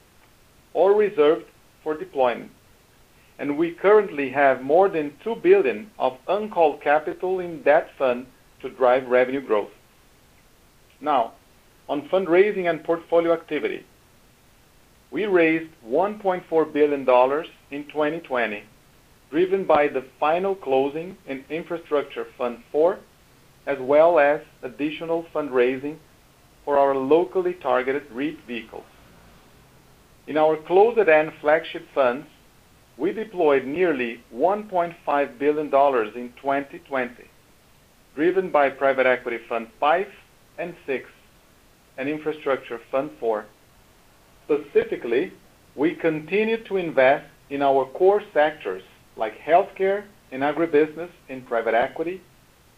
[0.74, 1.46] or reserved
[1.84, 2.52] for deployment,
[3.40, 8.26] and we currently have more than 2 billion of uncalled capital in that fund
[8.62, 9.72] to drive revenue growth.
[11.02, 11.34] Now,
[11.88, 13.86] on fundraising and portfolio activity.
[15.12, 17.02] We raised $1.4 billion
[17.72, 18.64] in 2020,
[19.32, 22.98] driven by the final closing in Infrastructure Fund IV,
[23.66, 25.98] as well as additional fundraising
[26.66, 28.84] for our locally targeted REIT vehicles.
[30.28, 32.28] In our closed-end flagship funds,
[32.98, 37.14] we deployed nearly $1.5 billion in 2020,
[38.16, 40.04] driven by Private Equity Fund V
[40.58, 41.04] and VI
[41.98, 43.46] and Infrastructure Fund IV.
[44.48, 45.34] Specifically,
[45.76, 48.82] we continue to invest in our core sectors
[49.18, 52.22] like healthcare and agribusiness in private equity,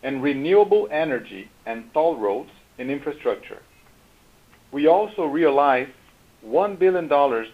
[0.03, 3.59] and renewable energy and toll roads in infrastructure.
[4.71, 5.91] we also realized
[6.45, 7.07] $1 billion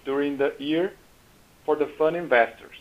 [0.05, 0.93] during the year
[1.65, 2.75] for the fund investors,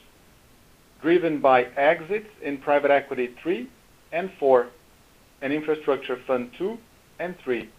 [1.00, 3.68] driven by exits in Private Equity III
[4.12, 4.66] and IV
[5.40, 6.78] and Infrastructure Fund II
[7.18, 7.70] and III.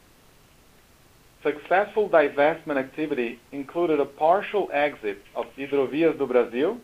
[1.45, 6.79] Successful divestment activity included a partial exit of Hidrovias do Brasil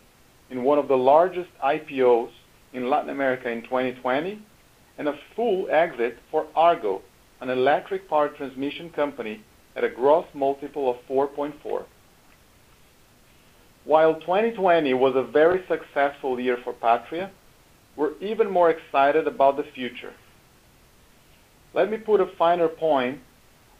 [0.51, 2.29] in one of the largest IPOs
[2.71, 4.39] in Latin America in 2020,
[4.99, 7.01] and a full exit for Argo,
[7.39, 9.41] an electric power transmission company
[9.75, 11.83] at a gross multiple of 4.4.
[13.85, 17.31] While 2020 was a very successful year for Patria,
[17.95, 20.13] we're even more excited about the future.
[21.73, 23.21] Let me put a finer point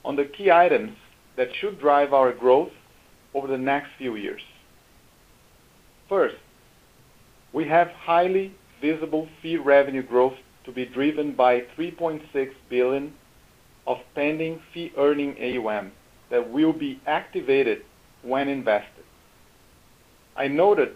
[0.04, 0.96] on the key items
[1.36, 2.72] that should drive our growth
[3.34, 4.42] over the next few years.
[6.10, 6.36] First,
[7.54, 10.36] we have highly visible fee revenue growth
[10.66, 13.14] to be driven by 3.6 billion
[13.88, 15.92] of pending fee-earning AUM
[16.30, 17.84] that will be activated
[18.22, 19.04] when invested.
[20.36, 20.96] I noted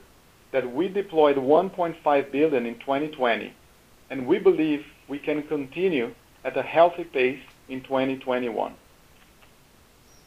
[0.52, 3.54] that we deployed 1.5 billion in 2020,
[4.10, 6.14] and we believe we can continue
[6.44, 8.74] at a healthy pace in 2021.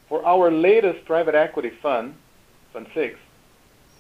[0.09, 2.15] For our latest private equity fund,
[2.73, 3.15] Fund VI,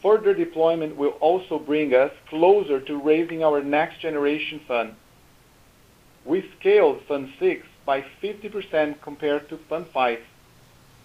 [0.03, 4.95] further deployment will also bring us closer to raising our next generation fund.
[6.25, 10.19] We scaled Fund VI by 50% compared to Fund V,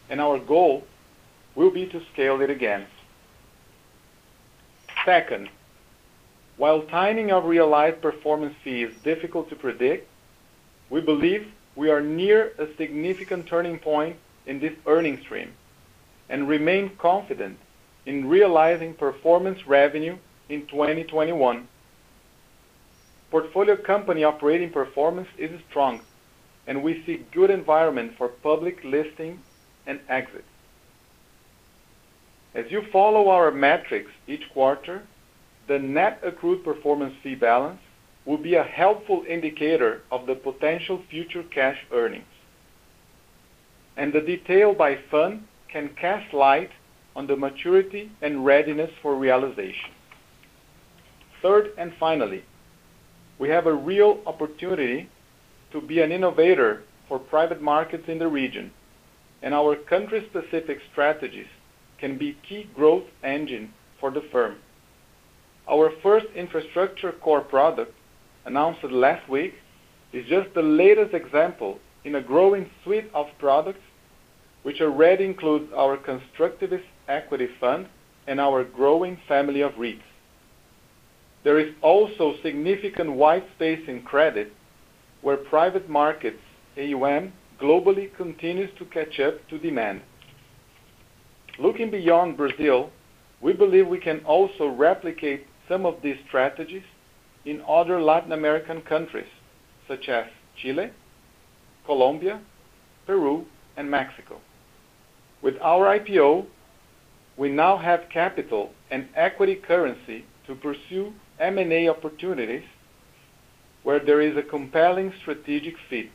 [0.09, 0.85] and our goal
[1.55, 2.85] will be to scale it again.
[5.05, 5.49] Second,
[6.55, 10.07] while timing of realized performance fee is difficult to predict,
[10.89, 15.51] we believe we are near a significant turning point in this earning stream
[16.29, 17.57] and remain confident
[18.05, 20.17] in realizing performance revenue
[20.49, 21.67] in 2021.
[23.31, 26.01] Portfolio company operating performance is strong,
[26.67, 29.39] and we see good environment for public listing
[29.87, 30.45] and exit.
[32.53, 35.03] As you follow our metrics each quarter,
[35.67, 37.79] the net accrued performance fee balance
[38.25, 42.25] will be a helpful indicator of the potential future cash earnings.
[43.95, 46.71] And the detail by fund can cast light
[47.15, 49.91] on the maturity and readiness for realization.
[51.41, 52.43] Third, and finally,
[53.37, 55.09] we have a real opportunity
[55.71, 58.71] to be an innovator for private markets in the region,
[59.41, 61.47] and our country-specific strategies
[61.99, 64.55] can be key growth engine for the firm.
[65.69, 67.93] Our first infrastructure core product,
[68.45, 69.55] announced last week,
[70.11, 73.79] is just the latest example in a growing suite of products,
[74.63, 77.87] which already includes our constructivist equity fund
[78.27, 80.01] and our growing family of REITs.
[81.43, 84.53] There is also significant white space in credit,
[85.21, 86.39] where private markets
[86.77, 90.01] AUM globally continues to catch up to demand.
[91.59, 92.89] Looking beyond Brazil,
[93.41, 96.83] we believe we can also replicate some of these strategies
[97.45, 99.27] in other Latin American countries,
[99.87, 100.25] such as
[100.61, 100.91] Chile,
[101.85, 102.41] Colombia,
[103.05, 103.45] Peru,
[103.77, 104.39] and Mexico.
[105.41, 106.45] With our IPO,
[107.37, 112.63] we now have capital and equity currency to pursue M&A opportunities
[113.83, 116.07] where there is a compelling strategic fit.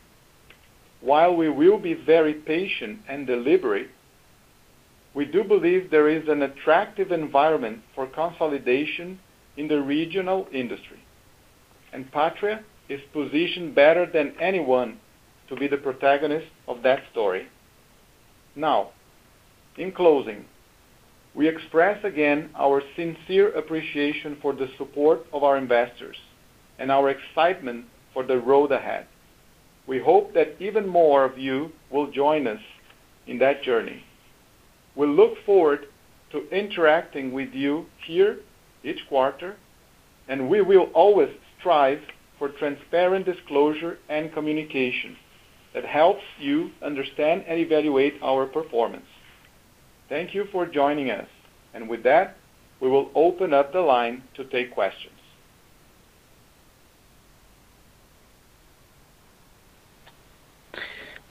[1.00, 3.90] While we will be very patient and deliberate,
[5.14, 9.18] we do believe there is an attractive environment for consolidation
[9.56, 11.00] in the regional industry,
[11.92, 14.98] and Patria is positioned better than anyone
[15.48, 17.48] to be the protagonist of that story.
[18.54, 18.90] Now,
[19.76, 20.44] in closing,
[21.34, 26.16] we express again our sincere appreciation for the support of our investors
[26.78, 29.06] and our excitement for the road ahead.
[29.86, 32.60] We hope that even more of you will join us
[33.26, 34.02] in that journey.
[34.96, 35.86] We look forward
[36.32, 38.40] to interacting with you here
[38.84, 39.56] each quarter,
[40.28, 42.00] and we will always strive
[42.38, 45.16] for transparent disclosure and communication
[45.74, 49.06] that helps you understand and evaluate our performance.
[50.08, 51.28] Thank you for joining us.
[51.74, 52.36] And with that,
[52.80, 55.14] we will open up the line to take questions.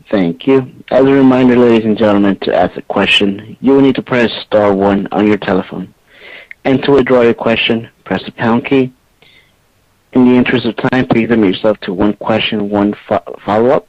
[0.10, 0.72] Thank you.
[0.90, 4.32] As a reminder, ladies and gentlemen, to ask a question, you will need to press
[4.46, 5.94] star one on your telephone.
[6.64, 8.94] And to withdraw your question, press the pound key.
[10.14, 12.96] In the interest of time, please limit yourself to one question, one
[13.46, 13.88] follow-up.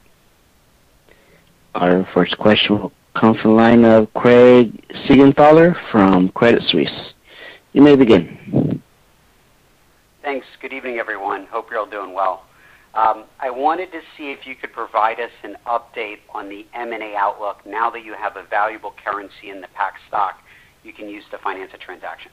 [1.74, 7.12] Our first question will come from the line of Craig Siegenthaler from Credit Suisse.
[7.72, 8.82] You may begin.
[10.22, 10.46] Thanks.
[10.60, 11.46] Good evening, everyone.
[11.46, 12.44] Hope you're all doing well.
[12.94, 17.14] Um, I wanted to see if you could provide us an update on the M&A
[17.16, 20.40] outlook now that you have a valuable currency in the PAX stock
[20.82, 22.32] you can use to finance a transaction.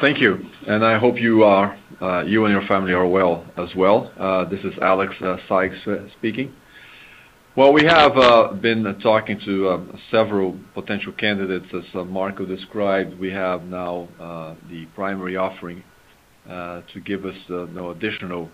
[0.00, 0.46] Thank you.
[0.66, 1.44] And I hope you
[2.00, 4.12] Uh, and your family are well as well.
[4.16, 5.70] Uh, this is Alex uh, Saigh
[6.16, 6.52] speaking.
[7.56, 11.66] Well, we have been talking to several potential candidates.
[11.74, 14.06] As Marco described, we have now
[14.70, 15.82] the primary offering
[16.46, 18.48] to give us no additional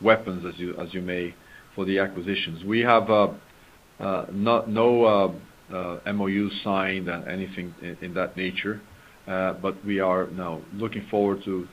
[0.00, 1.34] weapons, as you as you may,
[1.74, 2.62] for the acquisitions.
[2.62, 3.08] We have
[3.98, 5.34] no
[6.06, 8.80] MOU signed, anything in that nature.
[9.26, 11.66] Uh but we are now looking forward to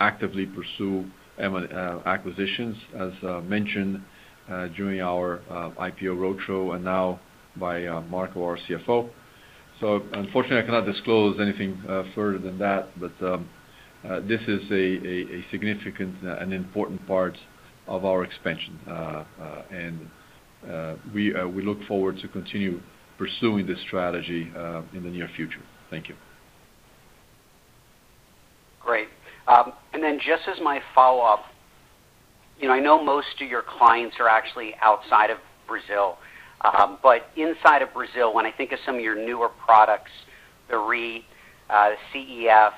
[0.00, 1.04] actively pursue
[1.38, 4.00] uh, acquisitions, as uh, mentioned
[4.48, 5.40] uh, during our
[5.78, 7.18] IPO roadshow and now
[7.56, 9.08] by Marco, our CFO.
[9.80, 11.80] So unfortunately, I cannot disclose anything
[12.14, 12.88] further than that.
[12.98, 13.48] But um,
[14.28, 17.36] this is a significant and important part
[17.88, 18.78] of our expansion.
[19.70, 20.08] And
[21.12, 22.80] we we look forward to continue
[23.18, 24.52] pursuing this strategy
[24.92, 25.62] in the near future.
[25.90, 26.14] Thank you.
[28.80, 29.08] Great.
[29.46, 31.44] Just as my follow-up,
[32.58, 36.18] you know, I know most of your clients are actually outside of Brazil.
[36.62, 40.10] Um, but inside of Brazil, when I think of some of your newer products,
[40.70, 41.24] the REIT,
[41.70, 42.72] CEF,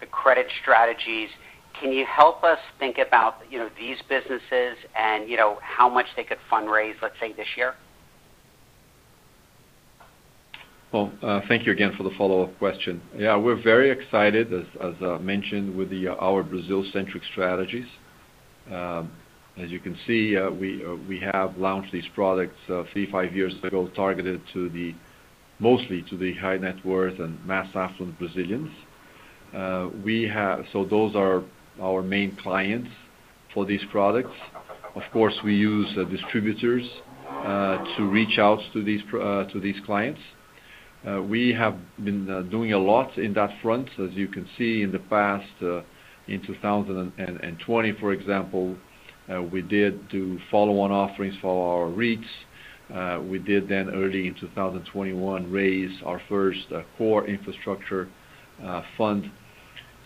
[0.00, 1.28] the credit strategies,
[1.80, 6.06] can you help us think about you know, these businesses and you know, how much
[6.16, 7.74] they could fundraise, let's say, this year?
[10.92, 13.00] Well, uh, thank you again for the follow-up question.
[13.16, 17.86] Yeah, we're very excited, as uh, mentioned, with uh, our Brazil-centric strategies.
[18.70, 19.10] Um,
[19.56, 22.56] as you can see, we have launched these products
[22.92, 24.94] three, five years ago, targeted to the
[25.58, 28.70] mostly to the high net worth and mass affluent Brazilians.
[29.54, 31.42] Uh we have so those are
[31.80, 32.88] our main clients
[33.52, 34.34] for these products.
[34.94, 36.88] Of course, we use distributors
[37.96, 40.20] to reach out to these to these clients.
[41.06, 43.88] Uh, we have been uh, doing a lot in that front.
[43.98, 45.80] As you can see in the past, uh,
[46.28, 48.76] in 2020, for example,
[49.50, 53.28] we did do follow-on offerings for our REITs.
[53.28, 56.60] We did then early in 2021 raise our first
[56.96, 58.08] core infrastructure
[58.96, 59.32] fund.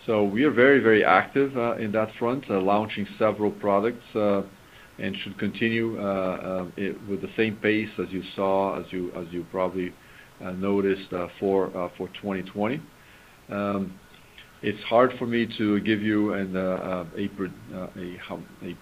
[0.07, 5.91] So we are very very active in that front, launching several products, and should continue
[7.07, 9.93] with the same pace as you saw, as you as you probably
[10.39, 12.79] Uh, noticed uh, for uh, 2020.
[13.49, 13.99] Um,
[14.61, 16.95] it's hard for me to give you a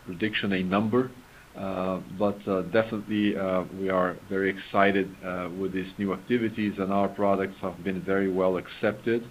[0.06, 1.12] prediction, a number.
[1.56, 2.40] But
[2.74, 3.36] definitely,
[3.80, 5.10] we are very excited
[5.58, 9.26] with these new activities, and our products have been very well accepted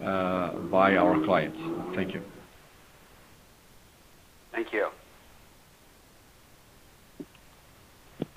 [0.00, 1.58] by our clients.
[1.94, 2.22] Thank you.
[4.52, 4.88] Thank you.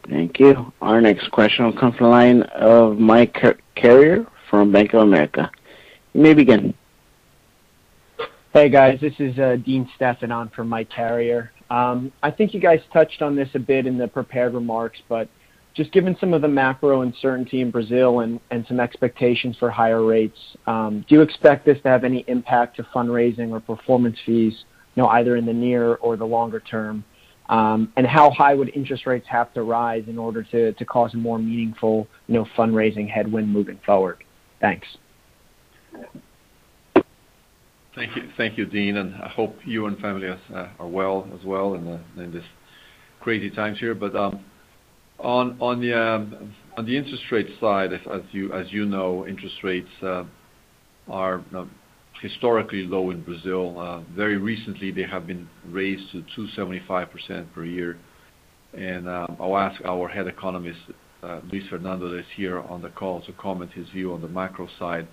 [0.09, 0.71] Thank you.
[0.81, 3.37] Our next question will come from the line of Mike
[3.75, 5.49] Carrier from Bank of America.
[6.13, 6.73] You may begin.
[8.53, 8.99] Hey, guys.
[8.99, 11.51] This is uh, Dean Stephan on for Mike Carrier.
[11.69, 15.27] Um, I think you guys touched on this a bit in the prepared remarks, but
[15.73, 20.37] just given some of the macro uncertainty in Brazil and some expectations for higher rates,
[20.67, 24.65] um, do you expect this to have any impact to fundraising or performance fees,
[24.97, 27.03] either in the near or the longer term?
[27.53, 31.37] And how high would interest rates have to rise in order to cause a more
[31.37, 34.23] meaningful you know, fundraising headwind moving forward?
[34.59, 34.87] Thanks.
[37.95, 41.75] Thank you, Thank you, Dean, and I hope you and family are well as well
[41.75, 41.87] in
[42.17, 42.41] in these
[43.19, 43.93] crazy times here.
[43.93, 44.43] But um
[45.19, 49.27] on on the um on the interest rate side, as as you as you know,
[49.27, 51.43] interest rates are
[52.23, 53.77] historically low in Brazil.
[53.77, 56.23] Uh, very recently, they have been raised to
[56.57, 57.97] 2.75% per year.
[58.73, 60.79] And um I'll ask our head economist,
[61.21, 64.67] uh, Luis Fernando, that's here on the call to comment his view on the macro
[64.79, 65.05] side.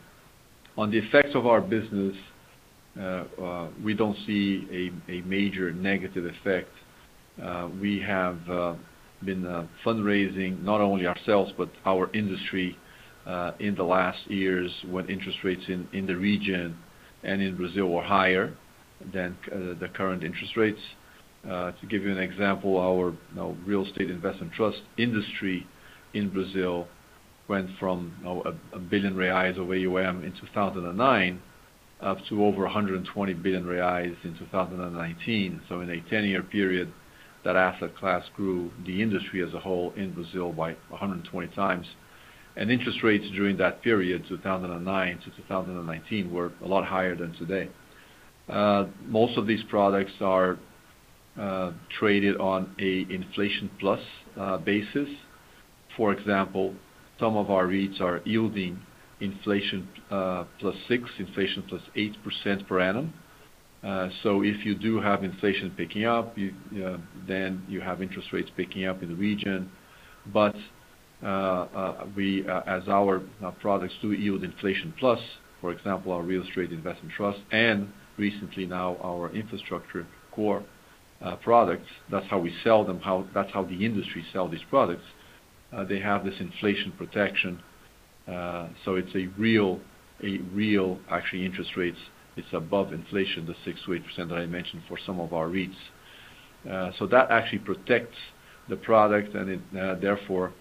[0.78, 2.16] On the effects of our business,
[2.98, 6.70] uh, we don't see a major negative effect.
[7.80, 8.38] We have
[9.24, 12.78] been fundraising, not only ourselves, but our industry,
[13.58, 16.76] in the last years when interest rates in the region
[17.22, 18.54] and in Brazil were higher
[19.12, 20.80] than uh, the current interest rates.
[21.48, 23.14] Uh, to give you an example, our
[23.64, 25.66] real estate investment trust industry
[26.12, 26.86] in Brazil
[27.48, 31.42] went from 1 billion reais of AUM in 2009
[32.02, 35.60] up to over 120 billion reais in 2019.
[35.70, 36.92] In a 10-year period,
[37.44, 41.86] that asset class grew the industry as a whole in Brazil by 120 times.
[42.56, 47.68] And interest rates during that period, 2009 to 2019, were a lot higher than today.
[48.48, 50.58] Uh, most of these products are
[51.38, 54.00] uh, traded on a inflation plus
[54.38, 55.08] uh, basis.
[55.96, 56.74] For example,
[57.20, 58.80] some of our REITs are yielding
[59.20, 63.12] inflation plus 6%, inflation plus 8% per annum.
[63.82, 66.36] Uh so if you do have inflation picking up,
[67.26, 69.70] then you have interest rates picking up in the region.
[71.22, 75.20] We, uh, as our uh, products do yield inflation plus,
[75.60, 80.64] for example, our real estate investment trust and recently now our infrastructure core
[81.20, 85.04] uh, products, that's how we sell them, how that's how the industry sell these products.
[85.88, 87.60] They have this inflation protection.
[88.26, 89.80] Uh so it's a real
[90.22, 91.98] a real actually interest rates.
[92.36, 95.74] It's above inflation, the 6%-8% that I mentioned for some of our REITs.
[96.70, 98.16] Uh so that actually protects
[98.68, 100.52] the product and it therefore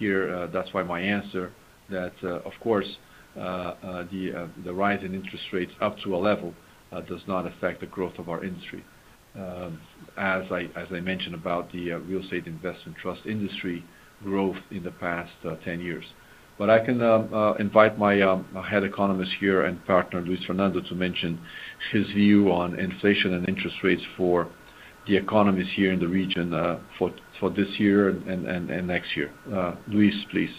[0.00, 1.52] here uh, that's why my answer
[1.90, 2.88] that uh, of course
[3.38, 3.74] uh,
[4.10, 6.52] the rise in interest rates up to a level
[7.06, 8.84] does not affect the growth of our industry.
[9.36, 9.80] Um,
[10.16, 13.84] as I as I mentioned about the real estate investment trust industry
[14.24, 15.30] growth in the past
[15.64, 16.04] 10 years.
[16.58, 20.94] But I can um, invite um, my head economist here and partner, Luis Fernando, to
[20.94, 21.40] mention
[21.92, 24.48] his view on inflation and interest rates for
[25.06, 26.50] the economies here in the region
[26.98, 27.12] for
[27.48, 29.30] this year and next year.
[29.54, 30.50] Uh, Luis, please.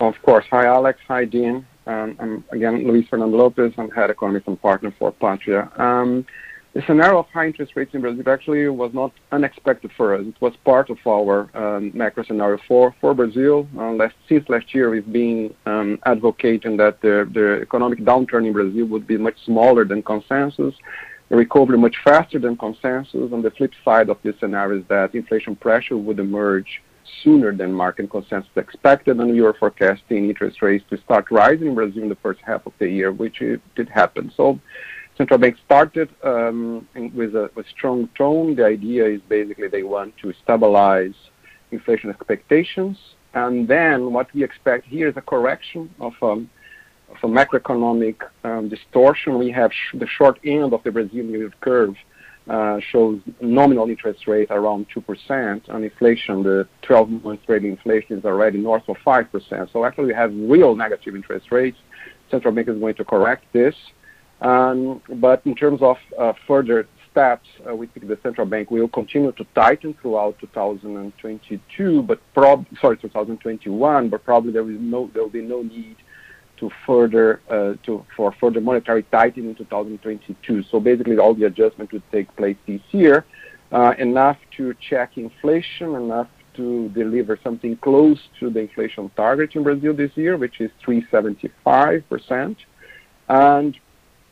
[0.00, 0.44] Of course.
[0.50, 0.98] Hi, Alex.
[1.08, 1.66] Hi, Dean.
[1.86, 3.74] Um, I'm again Luis Fernando Lopes.
[3.78, 5.70] I'm head economist and partner for Patria.
[5.76, 6.26] Um,
[6.72, 10.22] the scenario of high interest rates in Brazil actually was not unexpected for us.
[10.24, 13.66] It was part of our um, macro scenario for Brazil.
[13.76, 15.52] Uh, since last year, we've been
[16.04, 20.74] advocating that the economic downturn in Brazil would be much smaller than consensus,
[21.36, 23.32] recovery much faster than consensus.
[23.32, 26.82] On the flip side of this scenario is that inflation pressure would emerge
[27.22, 31.74] sooner than market consensus expected, and we were forecasting interest rates to start rising in
[31.74, 34.32] Brazil in the first half of the year, which it did happen.
[34.36, 34.60] So
[35.16, 38.54] central Bank started um, with a strong tone.
[38.56, 41.14] The idea is basically they want to stabilize
[41.70, 42.96] inflation expectations.
[43.34, 46.50] And then what we expect here is a correction of um,
[47.22, 49.38] a macroeconomic um, distortion.
[49.38, 51.94] We have the short end of the Brazilian yield curve
[52.48, 55.68] uh, shows nominal interest rate around 2%.
[55.68, 59.72] and inflation, the 12-month rate inflation is already north of 5%.
[59.72, 61.78] So actually we have real negative interest rates.
[62.30, 63.74] Central Bank is going to correct this.
[64.40, 68.88] Um, but in terms of uh, further steps, uh, we think the Central Bank will
[68.88, 72.20] continue to tighten throughout 2022, but
[72.80, 75.96] sorry, 2021, but probably there will be no need
[76.62, 77.74] Uh,
[78.16, 80.62] for further monetary tightening in 2022.
[80.64, 83.24] so Basically all the adjustment would take place this year,
[83.72, 89.62] uh, enough to check inflation, enough to deliver something close to the inflation target in
[89.62, 92.56] Brazil this year, which is 3.75%.
[93.28, 93.78] And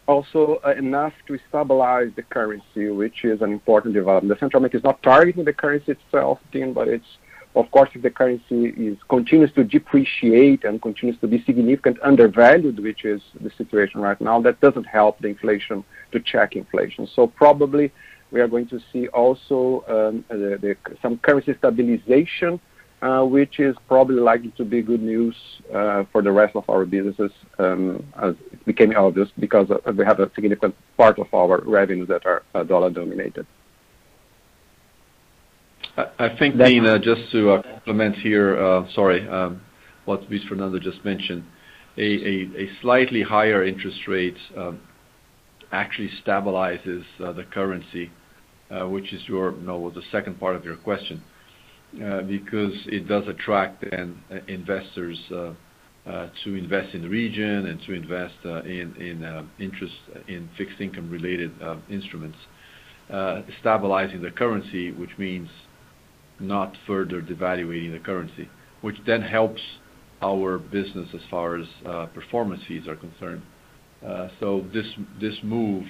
[0.06, 4.34] also uh, enough to stabilize the currency, which is an important development.
[4.34, 7.18] The Central Bank is not targeting the currency itself, Dean, but it's
[7.58, 13.04] of course, if the currency continues to depreciate and continues to be significant undervalued, which
[13.04, 17.08] is the situation right now, that doesn't help the inflation to check inflation.
[17.16, 17.90] So probably
[18.30, 22.60] we are going to see also um, uh, some currency stabilization,
[23.02, 25.34] uh, which is probably likely to be good news
[25.74, 30.20] uh, for the rest of our businesses, um, as it became obvious because we have
[30.20, 33.44] a significant part of our revenues that are dollar-denominated.
[35.98, 39.60] I think, Dean, just to uh, complement here, uh, sorry, um,
[40.04, 41.44] what Luis Fernando just mentioned.
[41.96, 44.80] A slightly higher interest rate um,
[45.72, 48.12] actually stabilizes uh, the currency,
[48.70, 51.20] which is the second part of your question.
[51.92, 53.84] Because it does attract
[54.46, 55.56] investors to
[56.54, 59.94] invest in the region and to invest in interest
[60.28, 61.50] in fixed income related
[61.90, 62.38] instruments.
[63.60, 65.48] Stabilizing the currency, which means
[66.40, 68.48] not further devaluing the currency,
[68.80, 69.60] which then helps
[70.22, 71.66] our business as far as
[72.14, 73.42] performance fees are concerned.
[74.06, 74.86] Uh so this
[75.20, 75.84] this move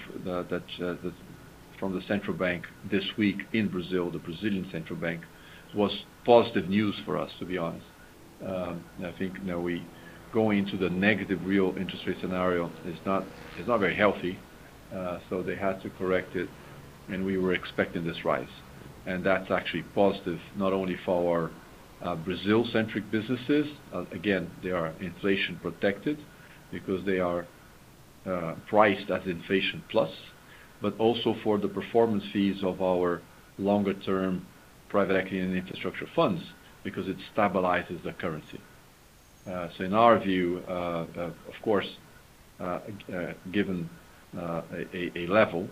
[1.78, 5.22] from the Central Bank this week in Brazil, the Brazilian Central Bank,
[5.74, 5.92] was
[6.24, 7.86] positive news for us, to be honest.
[8.44, 9.82] I think, know, we
[10.32, 14.38] go into the negative real interest rate scenario is not very healthy.
[14.94, 16.48] Uh so they had to correct it,
[17.08, 18.54] and we were expecting this rise.
[19.08, 21.50] And that's actually positive not only for our
[22.06, 26.18] uh, Brazil-centric businesses, uh, again, they are inflation protected
[26.70, 27.46] because they are
[28.26, 30.10] uh, priced as inflation plus,
[30.82, 33.22] but also for the performance fees of our
[33.58, 34.46] longer term
[34.90, 36.42] private equity and infrastructure funds
[36.84, 38.60] because it stabilizes the currency.
[39.50, 41.88] Uh so in our view, of course,
[43.52, 43.88] given
[44.36, 45.68] a level,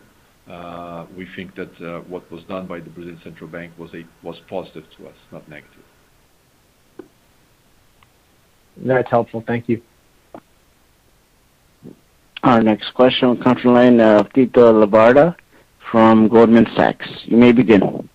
[0.48, 3.90] Uh, we think that uh, what was done by the Brazilian Central Bank was
[4.22, 5.82] was positive to us, not negative.
[8.76, 9.42] That's helpful.
[9.44, 9.82] Thank you.
[12.42, 15.34] Our next question will come from the line of Tito Labarta
[15.90, 17.08] from Goldman Sachs.
[17.24, 18.08] You may begin.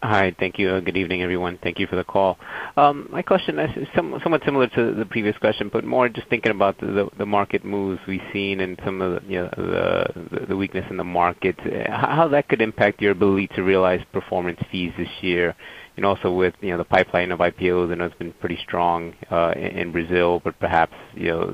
[0.00, 0.32] Hi.
[0.38, 0.80] Thank you.
[0.80, 1.58] Good evening, everyone.
[1.60, 2.38] Thank you for the call.
[2.76, 6.78] Um, my question is somewhat similar to the previous question, but more just thinking about
[6.78, 11.56] the market moves we've seen and some of the weakness in the market,
[11.88, 15.56] how that could impact your ability to realize performance fees this year.
[15.98, 19.14] And also with you know the pipeline of IPOs, I know it's been pretty strong
[19.56, 21.50] in Brazil, but perhaps you know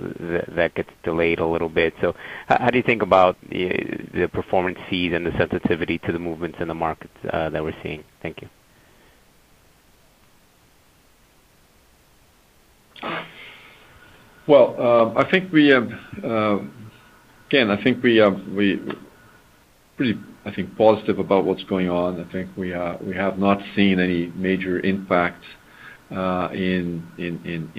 [0.55, 1.95] that gets delayed a little bit.
[2.03, 2.15] So
[2.47, 6.69] how do you think about the performance fees and the sensitivity to the movements in
[6.69, 8.05] the markets that we're seeing?
[8.21, 8.49] Thank you.
[14.47, 15.81] Well, um I think we uh
[16.23, 16.91] um
[17.47, 18.31] again, I think we're
[19.97, 20.19] pretty
[20.77, 22.21] positive about what's going on.
[22.21, 25.43] I think we uh, we have not seen any major impact
[26.11, 27.03] uh, in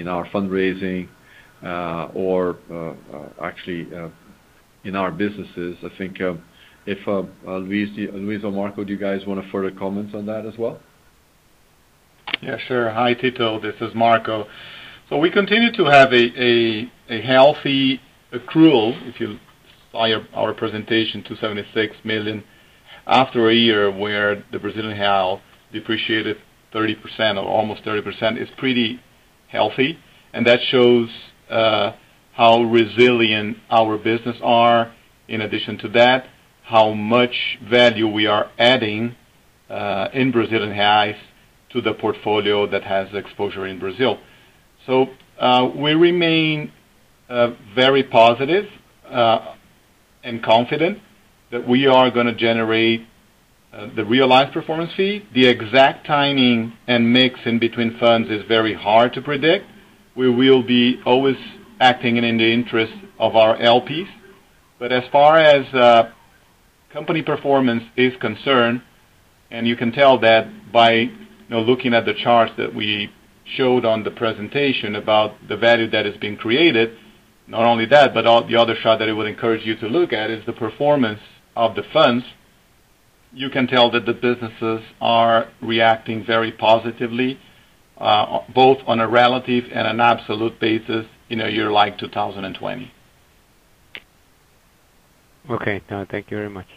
[0.08, 1.08] our fundraising
[1.64, 2.58] uh, or
[3.42, 3.88] actually
[4.84, 5.78] in our businesses.
[5.84, 6.44] I think um,
[6.86, 7.06] if
[7.46, 10.80] Luis or Marco, do you guys want to further comment on that as well?
[12.42, 12.90] Yeah, sure.
[12.90, 13.60] Hi, Tito.
[13.60, 14.48] This is Marco.
[15.10, 18.02] So we continue to have a a healthy
[18.34, 18.98] accrual.
[19.08, 19.38] If you
[19.92, 22.44] saw our presentation, 276 million,
[23.08, 25.42] after a year where the Brazilian real
[25.72, 26.38] depreciated
[26.74, 29.00] 30% or almost 30%, is pretty
[29.48, 29.98] healthy.
[30.34, 31.10] And that shows
[31.50, 31.94] uh,
[32.34, 34.94] how resilient our business are.
[35.28, 36.28] In addition to that,
[36.64, 39.16] how much value we are adding
[39.70, 41.18] uh, in Brazilian reais
[41.72, 44.20] to the portfolio that has exposure in Brazil.
[44.86, 46.72] So uh we remain
[47.28, 48.66] uh, very positive
[50.24, 51.00] and confident
[51.52, 53.06] that we are going to generate
[53.72, 55.26] uh, the realized performance fee.
[55.34, 59.66] The exact timing and mix in between funds is very hard to predict.
[60.16, 61.38] We will be always
[61.80, 64.08] acting in the interest of our LPs.
[64.80, 66.12] But as far as uh,
[66.92, 68.82] company performance is concerned,
[69.52, 71.10] and you can tell that by
[71.50, 73.12] looking at the charts that we
[73.46, 76.98] showed on the presentation about the value that is being created.
[77.48, 80.32] Not only that, but the other chart that I would encourage you to look at
[80.32, 81.20] is the performance
[81.56, 82.26] of the funds.
[83.34, 87.40] You can tell that the businesses are reacting very positively,
[87.98, 92.92] uh, both on a relative and an absolute basis in a year like 2020.
[95.50, 95.82] Okay.
[95.90, 96.68] No, thank you very much.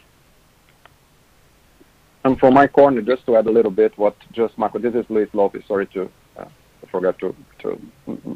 [2.25, 4.79] And from my corner, just to add a little bit what just Marco.
[4.79, 5.67] This is Luis Lopes.
[5.67, 7.35] Sorry, to, uh, I forgot to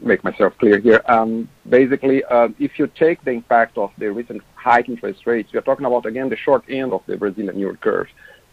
[0.02, 1.02] make myself clear here.
[1.06, 5.58] Um, basically, uh, if you take the impact of the recent high interest rates, we
[5.58, 8.08] are talking about, again, the short end of the Brazilian yield curve.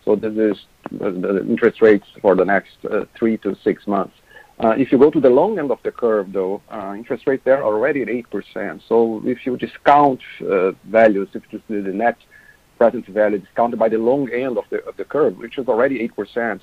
[0.06, 0.58] So this is
[0.92, 4.16] the interest rates for the next uh, three to six months.
[4.64, 7.44] Uh, if you go to the long end of the curve, though, uh, interest rates
[7.46, 8.82] there are already at 8%.
[8.90, 10.22] So if you discount
[10.86, 12.18] values, if you do the net
[12.78, 16.62] present value discounted by the long end of the curve, which is already 8%,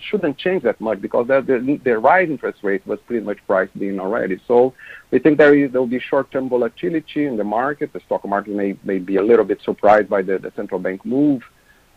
[0.00, 4.00] shouldn't change that much because the the rise interest rate was pretty much priced in
[4.00, 4.40] already.
[4.46, 4.74] So
[5.10, 7.92] we think there will be short-term volatility in the market.
[7.92, 11.04] The stock market may may be a little bit surprised by the the central bank
[11.04, 11.42] move.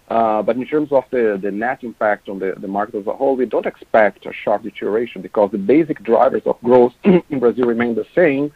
[0.09, 3.13] Uh, but in terms of the the net impact on the, the market as a
[3.13, 7.65] whole, we don't expect a sharp deterioration because the basic drivers of growth in Brazil
[7.65, 8.51] remain the same.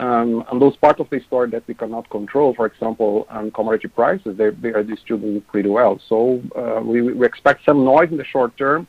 [0.00, 4.82] Those parts of the story that we cannot control, for example, commodity prices, they are
[4.82, 6.00] distributing pretty well.
[6.08, 8.86] So uh, we we expect some noise in the short term,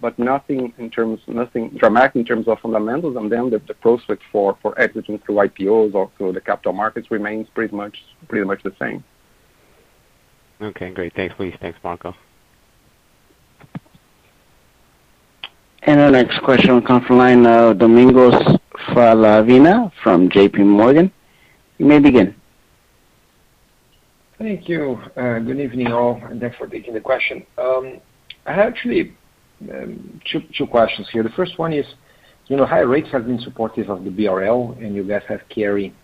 [0.00, 3.16] but nothing in terms, nothing dramatic in terms of fundamentals.
[3.16, 7.46] And then the the prospect for exiting through IPOs or through the capital markets remains
[7.54, 7.96] pretty much
[8.28, 9.04] pretty much the same.
[10.62, 11.12] Okay, great.
[11.14, 11.54] Thanks, Luis.
[11.60, 12.14] Thanks, Marco.
[15.82, 18.58] And our next question will come from the line of Domingos
[18.88, 21.10] Falavina from JPMorgan.
[21.78, 22.34] You may begin.
[24.38, 25.00] Thank you.
[25.16, 27.46] Uh, good evening, all, and thanks for taking the question.
[27.56, 28.00] Um,
[28.46, 29.14] I have actually
[29.72, 31.22] um, two questions here.
[31.22, 31.86] The first one is,
[32.48, 35.94] you know, higher rates have been supportive of the BRL, and you guys have carry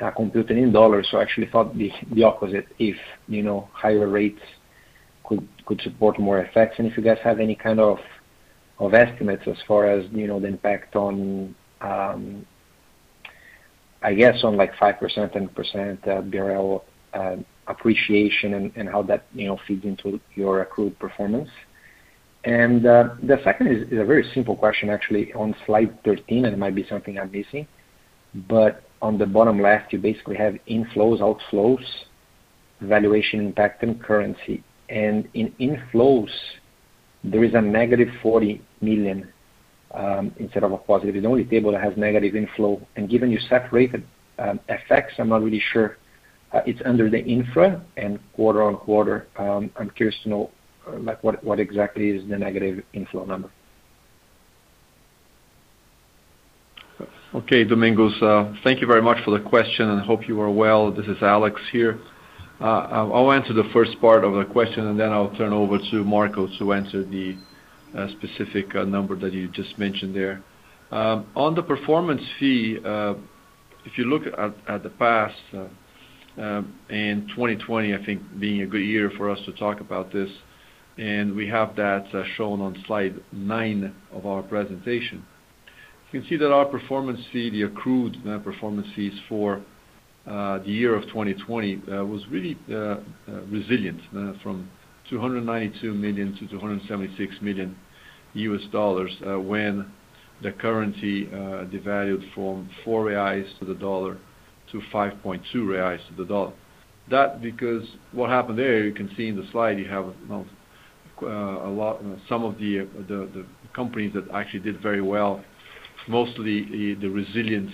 [0.00, 1.08] uh, computed in dollars.
[1.10, 2.96] So I actually thought the opposite, if
[3.28, 4.40] you know, higher rates
[5.24, 6.76] could could support more effects.
[6.78, 7.98] And if you guys have any kind of
[8.78, 12.46] of estimates as far as you know, the impact on, Um,
[14.02, 16.82] I guess, on like 5%, 10% BRL
[17.66, 21.48] appreciation and how that you know, feeds into your accrued performance.
[22.44, 26.58] And uh the second is a very simple question, actually, on slide 13, and it
[26.58, 27.66] might be something I'm missing.
[28.48, 31.84] But on the bottom left, you basically have inflows, outflows,
[32.80, 34.62] valuation impact, and currency.
[34.88, 36.30] And in inflows,
[37.22, 39.28] there is a negative $40 million
[39.92, 41.16] Um, instead of a positive.
[41.16, 42.80] It's the only table that has negative inflow.
[42.94, 44.06] And given you separated
[44.38, 45.96] um, FX, I'm not really sure
[46.52, 49.26] uh, it's under the infra and quarter-on-quarter.
[49.36, 50.50] Um, I'm curious to know
[50.86, 53.50] uh, like what what exactly is the negative inflow number.
[57.34, 58.14] Okay, Domingos.
[58.22, 60.92] Uh, thank you very much for the question, and hope you are well.
[60.92, 61.98] This is Alex here.
[62.60, 66.46] I'll answer the first part of the question, and then I'll turn over to Marco
[66.58, 67.36] to answer the
[68.18, 70.42] specific uh, number that you just mentioned there.
[70.90, 73.14] Um, on the performance fee, uh,
[73.84, 75.66] if you look at the past, uh,
[76.40, 80.30] um, in 2020, I think being a good year for us to talk about this,
[80.98, 85.24] and we have that shown on slide nine of our presentation.
[86.12, 89.62] You can see that our performance fee, the accrued performance fees for
[90.26, 92.56] the year of 2020, was really
[93.48, 94.00] resilient,
[94.42, 94.68] from
[95.10, 97.76] $292 million to $276 million
[98.34, 99.90] uh, when
[100.42, 104.16] the currency uh, devalued from 4 reais to the dollar
[104.72, 106.52] to 5.2 reais to the dollar.
[107.10, 107.82] That because
[108.12, 110.06] what happened there, you can see in the slide, you have
[111.22, 113.44] uh, a lot some of the the
[113.74, 115.44] companies that actually did very well,
[116.08, 117.70] mostly the resilient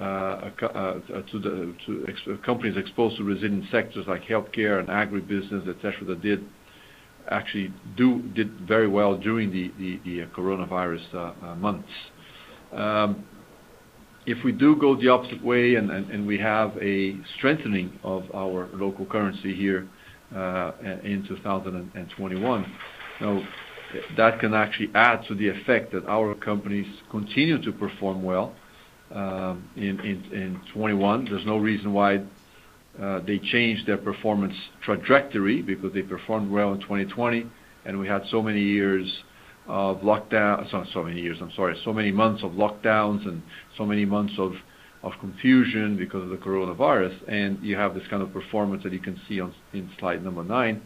[0.00, 1.00] Uh, uh,
[2.46, 6.42] companies exposed to resilient sectors like healthcare and agribusiness, et cetera, that did
[7.30, 9.70] actually do did very well during the
[10.34, 11.88] coronavirus uh, months.
[12.72, 13.26] Um,
[14.24, 19.04] if we do go the opposite way and we have a strengthening of our local
[19.04, 19.86] currency here
[20.32, 22.76] in 2021,
[24.16, 28.54] that can actually add to the effect that our companies continue to perform well
[29.14, 31.26] Um, in 2021.
[31.26, 32.24] There's no reason why
[32.98, 37.46] uh, they change their performance trajectory because they performed well in 2020,
[37.84, 39.22] and we had so many years
[39.66, 43.42] of lockdown so many years I'm sorry, so many months of lockdowns and
[43.76, 44.54] so many months of
[45.20, 47.16] confusion because of the coronavirus.
[47.28, 49.40] And you have this kind of performance that you can see
[49.74, 50.80] in slide number nine.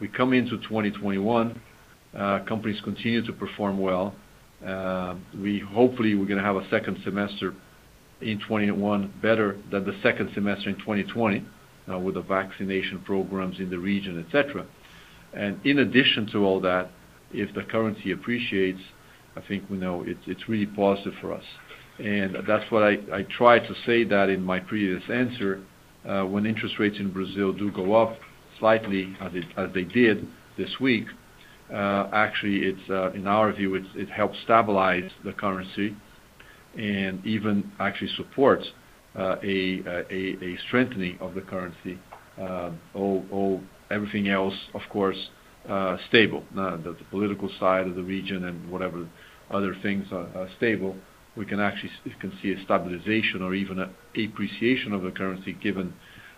[0.00, 1.60] We come into 2021,
[2.16, 4.14] uh, companies continue to perform well.
[4.64, 7.54] Um we hopefully, we're going to have a second semester
[8.20, 11.44] in 2021 better than the second semester in 2020
[11.90, 14.66] uh, with the vaccination programs in the region, et cetera.
[15.34, 16.90] And in addition to all that,
[17.32, 18.80] if the currency appreciates,
[19.36, 21.44] I think we know it's really positive for us.
[21.98, 25.62] And that's what I tried to say that in my previous answer.
[26.06, 28.16] Uh, when interest rates in Brazil do go up
[28.58, 29.32] slightly, as
[29.74, 31.06] they did this week,
[31.72, 35.96] uh, actually, it's in our view, it helps stabilize the currency
[36.78, 38.66] and even actually supports
[39.18, 41.98] uh, a strengthening of the currency.
[42.40, 43.60] Uh, all
[43.90, 45.16] everything else, of course,
[45.68, 46.44] uh, stable.
[46.54, 49.08] The political side of the region and whatever
[49.50, 50.96] other things are stable,
[51.36, 53.90] we can actually can see a stabilization or even a
[54.22, 55.94] appreciation of the currency given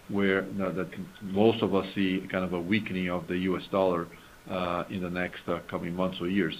[0.09, 0.89] where that
[1.23, 4.07] most of us see kind of a weakening of the US dollar
[4.91, 6.55] in the next coming months or years.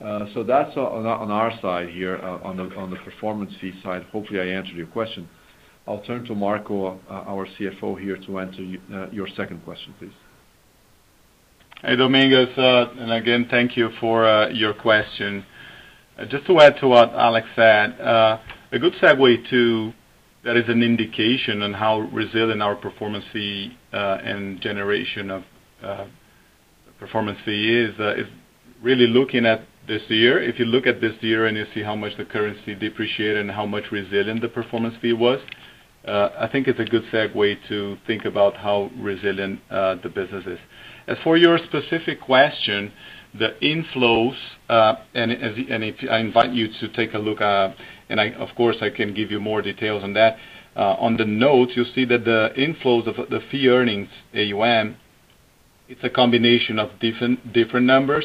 [0.00, 4.02] Uh, that's on our side here uh, on the performance fee side.
[4.04, 5.28] Hopefully, I answered your question.
[5.86, 8.62] I'll turn to Marco, uh, our CFO here, to answer
[9.12, 10.12] your second question, please.
[11.82, 12.48] Hey, Domingos.
[12.56, 15.44] And again, thank you for your question.
[16.30, 19.92] Just to add to what Alex said, a good segue to
[20.44, 25.42] that is an indication on how resilient our performance fee and generation of
[26.98, 28.30] performance fee is, is
[28.82, 29.60] really looking at
[29.90, 30.40] this year.
[30.40, 33.50] If you look at this year and you see how much the currency depreciated and
[33.50, 35.40] how much resilient the performance fee was,
[36.06, 40.46] uh, I think it's a good segue to think about how resilient uh, the business
[40.46, 40.60] is.
[41.08, 42.92] As for your specific question,
[43.36, 44.36] the inflows,
[44.68, 45.32] uh, and
[46.08, 49.60] I invite you to take a look, and of course, I can give you more
[49.60, 50.36] details on that.
[50.76, 54.96] On the notes, you'll see that the inflows of the fee earnings, AUM,
[55.88, 58.24] it's a combination of different different numbers.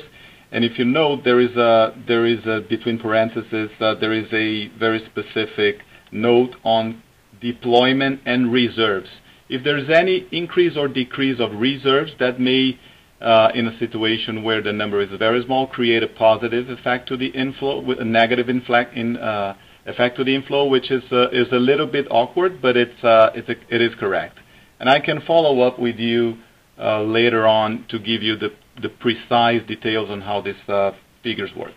[0.55, 4.27] And if you note, there is a there is uh between parentheses, uh, there is
[4.31, 5.79] a very specific
[6.13, 7.03] note on
[7.41, 9.09] deployment and reserves.
[9.49, 12.79] If there's any increase or decrease of reserves, that may,
[13.19, 17.17] uh, in a situation where the number is very small, create a positive effect to
[17.17, 21.03] the inflow with a negative in uh, effect to the inflow, which is
[21.41, 24.39] is a little bit awkward, but it's it is correct.
[24.79, 26.37] And I can follow up with you
[26.79, 28.51] later on to give you the
[28.81, 30.91] the precise details on how these uh,
[31.23, 31.73] figures work.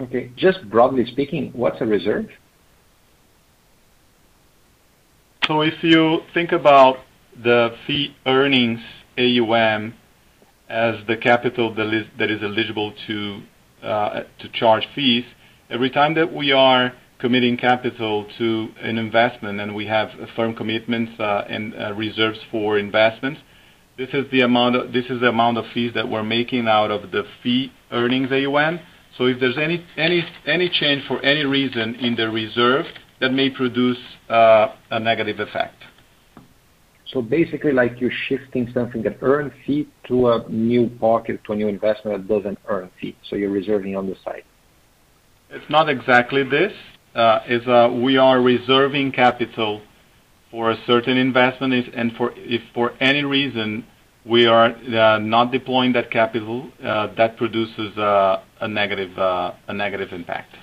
[0.00, 0.30] Okay.
[0.36, 2.26] Just broadly speaking, what's a reserve?
[5.46, 6.98] So, If you think about
[7.42, 8.80] the fee earnings
[9.18, 9.94] AUM
[10.68, 12.94] as the capital that is eligible
[13.82, 15.24] uh, to charge fees,
[15.68, 21.12] every time that we are committing capital to an investment and we have firm commitments
[21.20, 23.40] uh, and reserves for investments,
[23.98, 26.90] this is the amount of this is the amount of fees that we're making out
[26.90, 28.80] of the fee earnings AUM.
[29.18, 32.86] If there's any any any change for any reason in the reserve,
[33.20, 35.76] that may produce a negative effect.
[37.12, 41.56] So basically, like you're shifting something that earn fee to a new pocket, to a
[41.56, 44.44] new investment that doesn't earn fee, so you're reserving on the side.
[45.50, 46.72] It's not exactly this.
[47.14, 49.82] Uh it's uh we are reserving capital
[50.52, 53.84] for a certain investment, and for if for any reason
[54.24, 60.12] we are uh, not deploying that capital, uh, that produces uh, a negative a negative
[60.12, 60.54] impact.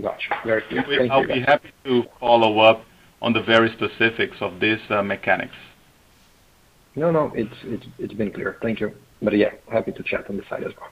[0.00, 0.36] Got you.
[0.44, 0.82] Very clear.
[0.82, 1.10] Thank you.
[1.10, 2.84] I'll be happy to follow up
[3.20, 5.56] on the very specifics of this mechanics.
[6.94, 8.56] No, no, it's been clear.
[8.62, 8.92] Thank you.
[9.20, 10.90] But yeah, happy to chat on the side as well.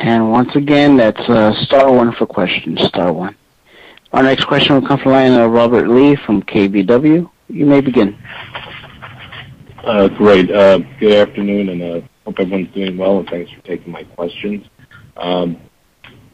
[0.00, 3.36] And once again, that's uh, star one for questions, star one.
[4.14, 7.30] Our next question will come from the line of Robert Lee from KBW.
[7.48, 8.18] You may begin.
[9.84, 10.50] Uh, great.
[10.50, 14.66] Uh, good afternoon, and hope everyone's doing well, and thanks for taking my questions.
[15.18, 15.58] Um,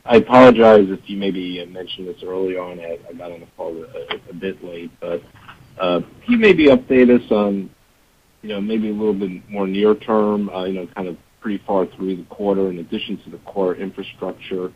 [0.05, 2.79] I apologize if you maybe mentioned this early on.
[2.79, 3.85] I got on the call
[4.31, 4.93] a bit late.
[5.01, 5.23] But
[5.77, 7.69] can you maybe update us on
[8.47, 11.63] you know, maybe a little bit more near term, uh, you know, kind of pretty
[11.67, 14.73] far through the quarter, in addition to the core infrastructure,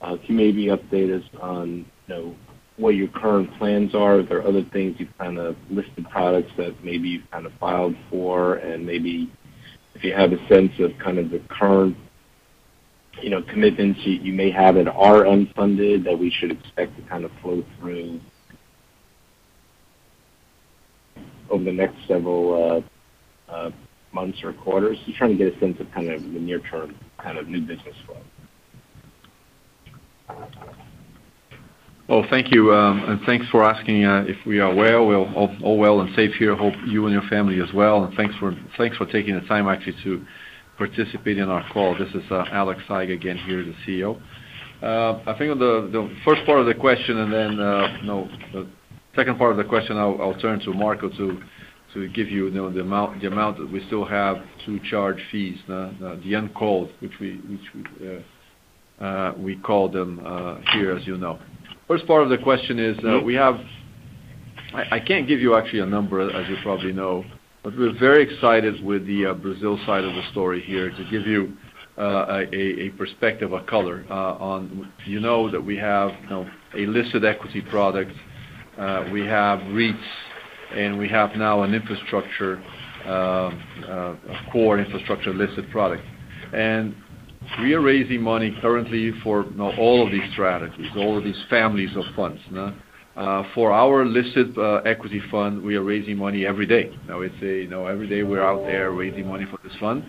[0.00, 2.36] uh, can you maybe update us on you know,
[2.76, 4.18] what your current plans are?
[4.18, 7.94] Are there other things you've kind of listed products that maybe you've kind of filed
[8.10, 8.56] for?
[8.56, 9.32] And maybe
[9.94, 11.96] if you have a sense of kind of the current
[13.22, 17.24] you know, commitments you may have that are unfunded that we should expect to kind
[17.24, 18.20] of flow through
[21.50, 22.82] over the next several
[23.48, 23.70] uh, uh,
[24.14, 24.98] months or quarters.
[25.04, 27.60] Just trying to get a sense of kind of the near term kind of new
[27.60, 28.16] business flow.
[32.08, 32.72] Well, thank you.
[32.74, 35.06] Um and thanks for asking uh, if we are well.
[35.06, 36.54] We're all well and safe here.
[36.54, 38.04] Hope you and your family as well.
[38.04, 40.24] And thanks for thanks for taking the time actually to
[40.78, 41.96] participate in our call.
[41.96, 44.20] This is uh, Alex Saigh again here, the CEO.
[44.82, 48.66] Uh, I think on the first part of the question and then no, the
[49.16, 51.40] second part of the question, I'll turn to Marco to
[52.14, 54.36] give you the the amount that we still have
[54.66, 57.40] to charge fees, the uncalled, which we
[59.00, 61.38] uh, uh, we call them uh, here, as you know.
[61.88, 63.26] First part of the question is, uh mm-hmm.
[63.26, 63.56] we have
[64.90, 67.24] I can't give you actually a number, as you probably know,
[67.62, 71.56] but we're very excited with the Brazil side of the story here to give you
[71.96, 74.92] a perspective, a color on.
[75.06, 76.10] You know that we have
[76.74, 78.12] a listed equity product.
[79.12, 80.02] We have REITs,
[80.74, 82.56] and we have now an infrastructure,
[83.04, 86.02] um, uh, a core infrastructure listed product.
[86.52, 86.94] And
[87.60, 89.44] we are raising money currently for
[89.78, 92.40] all of these strategies, all of these families of funds.
[93.16, 96.90] Uh, for our listed uh, equity fund, we are raising money every day.
[97.08, 100.04] Every day we're out there raising money for this fund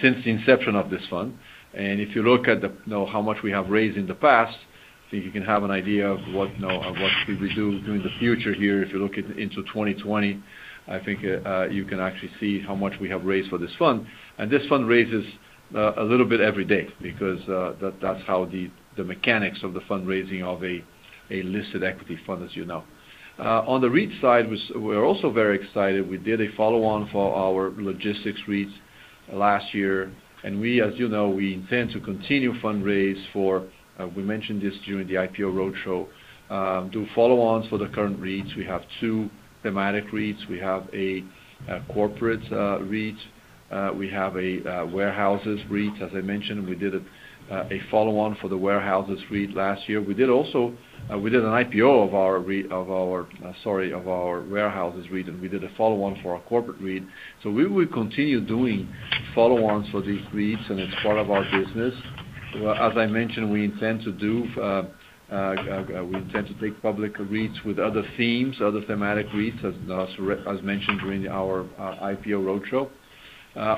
[0.00, 1.36] since the inception of this fund.
[1.74, 4.56] And if you look at how much we have raised in the past,
[5.10, 6.50] Think you can have an idea of what
[7.26, 8.82] we will do in the future here.
[8.82, 10.40] If you look into 2020,
[10.86, 13.70] I think uh, uh, you can actually see how much we have raised for this
[13.78, 14.06] fund.
[14.38, 15.24] And this fund raises
[15.74, 17.40] uh, a little bit every day because
[18.00, 18.70] that's how the
[19.02, 20.82] mechanics of the fundraising of a
[21.42, 22.84] listed equity fund, as you know.
[23.38, 26.08] On the REIT side, we're also very excited.
[26.08, 28.74] We did a follow-on for our logistics REITs
[29.32, 30.12] last year.
[30.42, 33.64] And we, as you know, we intend to continue fundraise for,
[34.00, 36.06] Uh, we mentioned this during the IPO roadshow,
[36.50, 38.56] um, do follow-ons for the current REITs.
[38.56, 39.28] We have two
[39.62, 40.48] thematic REITs.
[40.48, 41.24] We have a
[41.92, 43.16] corporate uh, REIT.
[43.70, 46.02] Uh, we have a warehouses REIT.
[46.02, 46.94] As I mentioned, we did
[47.50, 50.00] a follow-on for the warehouses REIT last year.
[50.00, 50.76] We did also
[51.12, 55.26] uh we did an IPO of our of our uh sorry, of our warehouses REIT,
[55.26, 57.02] and we did a follow-on for our corporate REIT.
[57.42, 58.88] So we will continue doing
[59.34, 61.94] follow-ons for these REITs, and it's part of our business.
[62.54, 64.82] As I mentioned, we intend to do uh
[65.30, 69.64] uh uh we intend to take public REITs with other themes, other thematic REITs,
[70.46, 72.90] as mentioned during our IPO roadshow.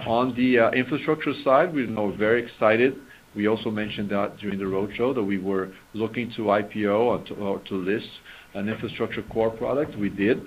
[0.07, 2.97] On the infrastructure side, we're very excited.
[3.35, 7.75] We also mentioned that during the roadshow that we were looking to IPO or to
[7.75, 8.09] list
[8.55, 9.97] an infrastructure core product.
[9.99, 10.43] We did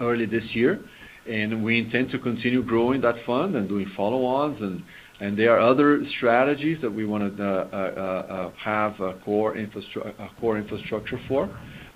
[0.00, 0.80] early this year.
[1.26, 4.82] And we intend to continue growing that fund and doing follow-ons.
[5.24, 9.56] And there are other strategies that we want to uh, uh, uh, have a core
[9.56, 11.48] infrastructure for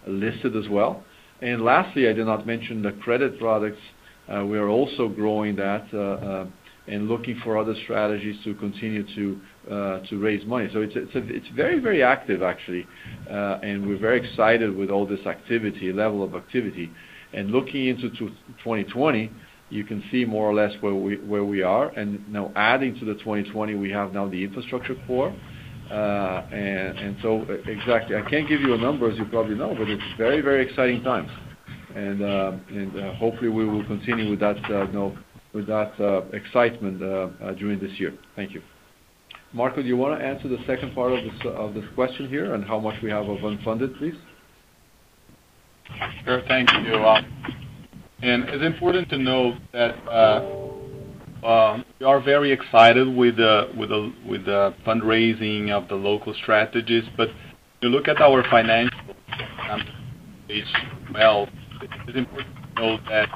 [0.07, 1.05] listed as well.
[1.43, 3.83] And lastly, I did not mention the credit products.
[4.29, 5.85] We are also growing that
[6.87, 10.71] and looking for other strategies to continue to raise money.
[10.73, 12.87] So it's very very active, actually.
[13.31, 16.91] Uh and we're very excited with all this activity, level of activity.
[17.35, 19.31] And looking into 2020,
[19.71, 21.89] you can see more or less where we where we are.
[21.91, 25.35] And now adding to the 2020, we have now the infrastructure core.
[25.91, 29.75] Uh, and so, uh, exactly, I can't give you a number, as you probably know,
[29.79, 31.31] but it's very very exciting times.
[31.95, 34.57] And uh, and hopefully we will continue with that
[34.93, 35.17] no
[35.55, 35.93] with that
[36.33, 36.99] excitement
[37.59, 38.15] during this year.
[38.37, 38.63] Thank you.
[39.55, 42.79] Marco, do you want to answer the second part of this question here on how
[42.79, 44.15] much we have of unfunded, please?
[46.25, 46.43] Sure.
[46.47, 47.65] Thank you.
[48.21, 49.97] And it's important to note that
[52.01, 57.05] we are very excited with uh with the with uh fundraising of the local strategies.
[57.17, 57.31] If
[57.81, 59.15] you look at our financials
[59.71, 59.83] on
[60.49, 60.65] page
[61.13, 61.49] 12,
[61.83, 63.29] it is important to note that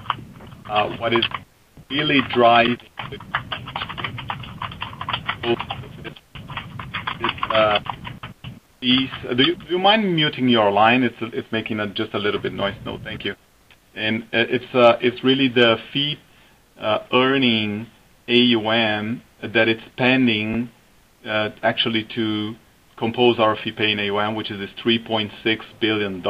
[0.99, 1.25] what is
[1.91, 2.77] really driving
[3.13, 3.21] this
[8.81, 9.11] piece.
[9.37, 11.05] Do you mind muting your line?
[11.05, 12.75] It's it's making just a little bit noise.
[12.85, 13.37] No, thank you.
[13.95, 17.87] And uh, it's uh, it's really the fee-earning
[18.29, 20.71] uh, AUM that it's pending
[21.25, 22.55] actually to
[22.97, 25.31] compose our fee-paying AUM, which is this $3.6
[25.81, 26.23] billion.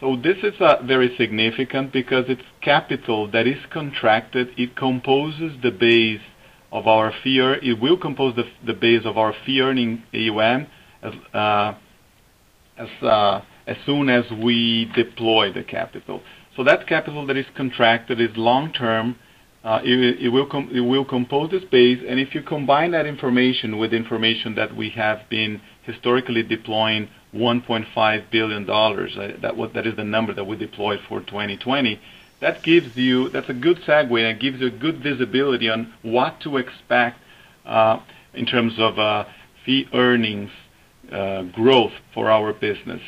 [0.00, 0.54] So this is
[0.84, 4.48] very significant because it's capital that is contracted.
[4.56, 6.20] It composes the base
[6.70, 7.38] of our fee.
[7.62, 10.66] It will compose the base of our fee-earning AUM
[13.68, 16.22] as soon as we deploy the capital.
[16.58, 19.14] So that capital that is contracted is long-term.
[19.62, 23.94] Uh, it will it will compose this base, and if you combine that information with
[23.94, 30.42] information that we have been historically deploying $1.5 billion, uh, that is the number that
[30.42, 32.00] we deployed for 2020.
[32.40, 37.20] That's a good segue, and gives you good visibility on what to expect
[37.66, 38.00] uh,
[38.34, 39.26] in terms of
[39.64, 40.50] fee earnings
[41.52, 43.02] growth for our business.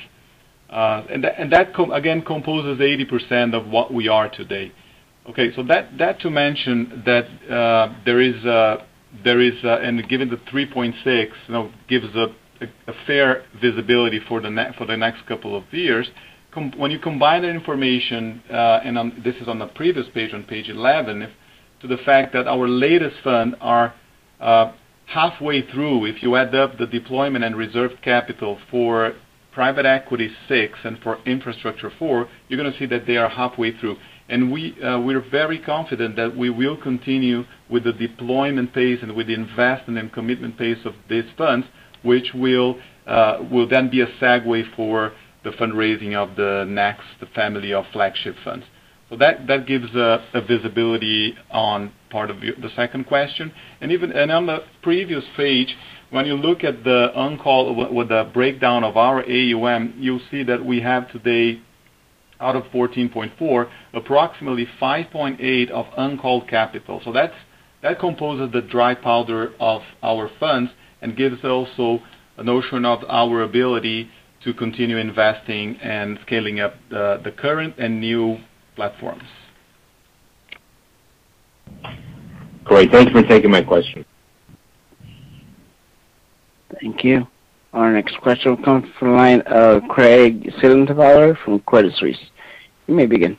[0.71, 4.71] Uh, and that, again, composes 80% of what we are today.
[5.29, 8.77] Okay, so that to mention that uh, there is, uh,
[9.83, 15.65] and given the 3.6 gives a fair visibility for the for the next couple of
[15.73, 16.09] years.
[16.77, 21.29] When you combine that information, and this is on the previous page, on page 11,
[21.81, 23.95] to the fact that our latest fund are
[25.07, 26.07] halfway through.
[26.07, 29.15] If you add up the deployment and reserved capital for
[29.53, 33.77] Private Equity six and for Infrastructure four, you're going to see that they are halfway
[33.77, 33.97] through.
[34.29, 39.27] And uh, We're very confident that we will continue with the deployment pace and with
[39.27, 41.67] the investment and commitment pace of these funds,
[42.03, 47.27] which will uh, will then be a segue for the fundraising of the next the
[47.27, 48.65] family of flagship funds.
[49.09, 53.53] So that gives a visibility on part of the second question.
[53.81, 55.77] And even and on the previous page,
[56.11, 60.65] when you look at the on-call with the breakdown of our AUM, you'll see that
[60.65, 61.61] we have today,
[62.41, 67.01] out of $14.4, approximately $5.8 of uncalled capital.
[67.05, 67.35] So that's
[67.83, 72.01] that composes the dry powder of our funds and gives also
[72.37, 74.11] a notion of our ability
[74.45, 78.39] to continue investing and scaling up the current and new
[78.77, 79.23] platforms.
[82.65, 82.91] Great.
[82.91, 84.05] Thank you for taking my question.
[86.81, 87.27] Thank you.
[87.73, 92.19] Our next question will come from the line of Craig Siegenthaler from Credit Suisse.
[92.87, 93.37] You may begin.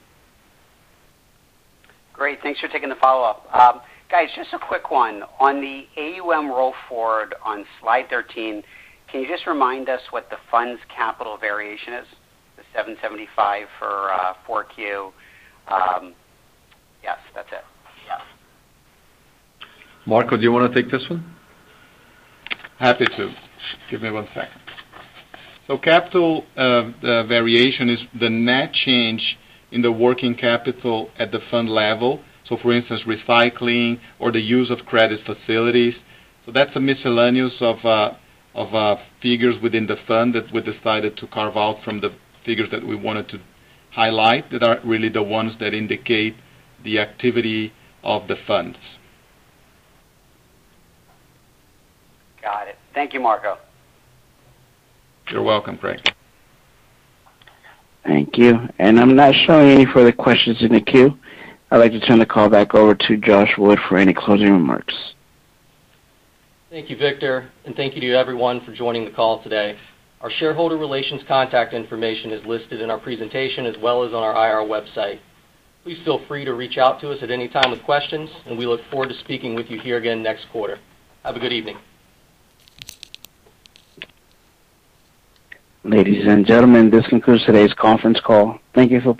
[2.13, 2.41] Great.
[2.41, 3.47] Thanks for taking the follow-up.
[3.53, 5.23] Um, guys, just a quick one.
[5.39, 8.63] On the AUM roll forward on slide 13,
[9.09, 12.05] can you just remind us what the fund's capital variation is?
[12.55, 15.11] The 775 for uh, 4Q.
[15.67, 16.13] Um,
[17.03, 17.65] yes, that's it.
[20.05, 21.23] Marco, do you want to take this one?
[22.81, 23.31] Happy to.
[23.91, 24.59] Give me one second.
[25.83, 26.89] Capital uh,
[27.27, 29.37] variation is the net change
[29.71, 32.21] in the working capital at the fund level.
[32.49, 35.93] So for instance, recycling or the use of credit facilities.
[36.43, 38.15] So that's a miscellaneous of uh,
[38.55, 42.09] of uh, figures within the fund that we decided to carve out from the
[42.43, 43.41] figures that we wanted to
[43.91, 46.35] highlight, that are really the ones that indicate
[46.83, 47.73] the activity
[48.03, 48.79] of the funds.
[52.41, 52.75] Got it.
[52.93, 53.57] Thank you, Marco.
[55.29, 55.99] You're welcome, Craig.
[58.03, 58.67] Thank you.
[58.79, 61.17] And I'm not showing any further questions in the queue.
[61.69, 64.95] I'd like to turn the call back over to Josh Wood for any closing remarks.
[66.69, 69.77] Thank you, Victor, and thank you to everyone for joining the call today.
[70.21, 74.33] Our shareholder relations contact information is listed in our presentation as well as on our
[74.33, 75.19] IR website.
[75.83, 78.65] Please feel free to reach out to us at any time with questions, and we
[78.65, 80.77] look forward to speaking with you here again next quarter.
[81.23, 81.77] Have a good evening.
[85.83, 88.59] Ladies and gentlemen, this concludes today's conference call.
[88.75, 89.15] Thank you for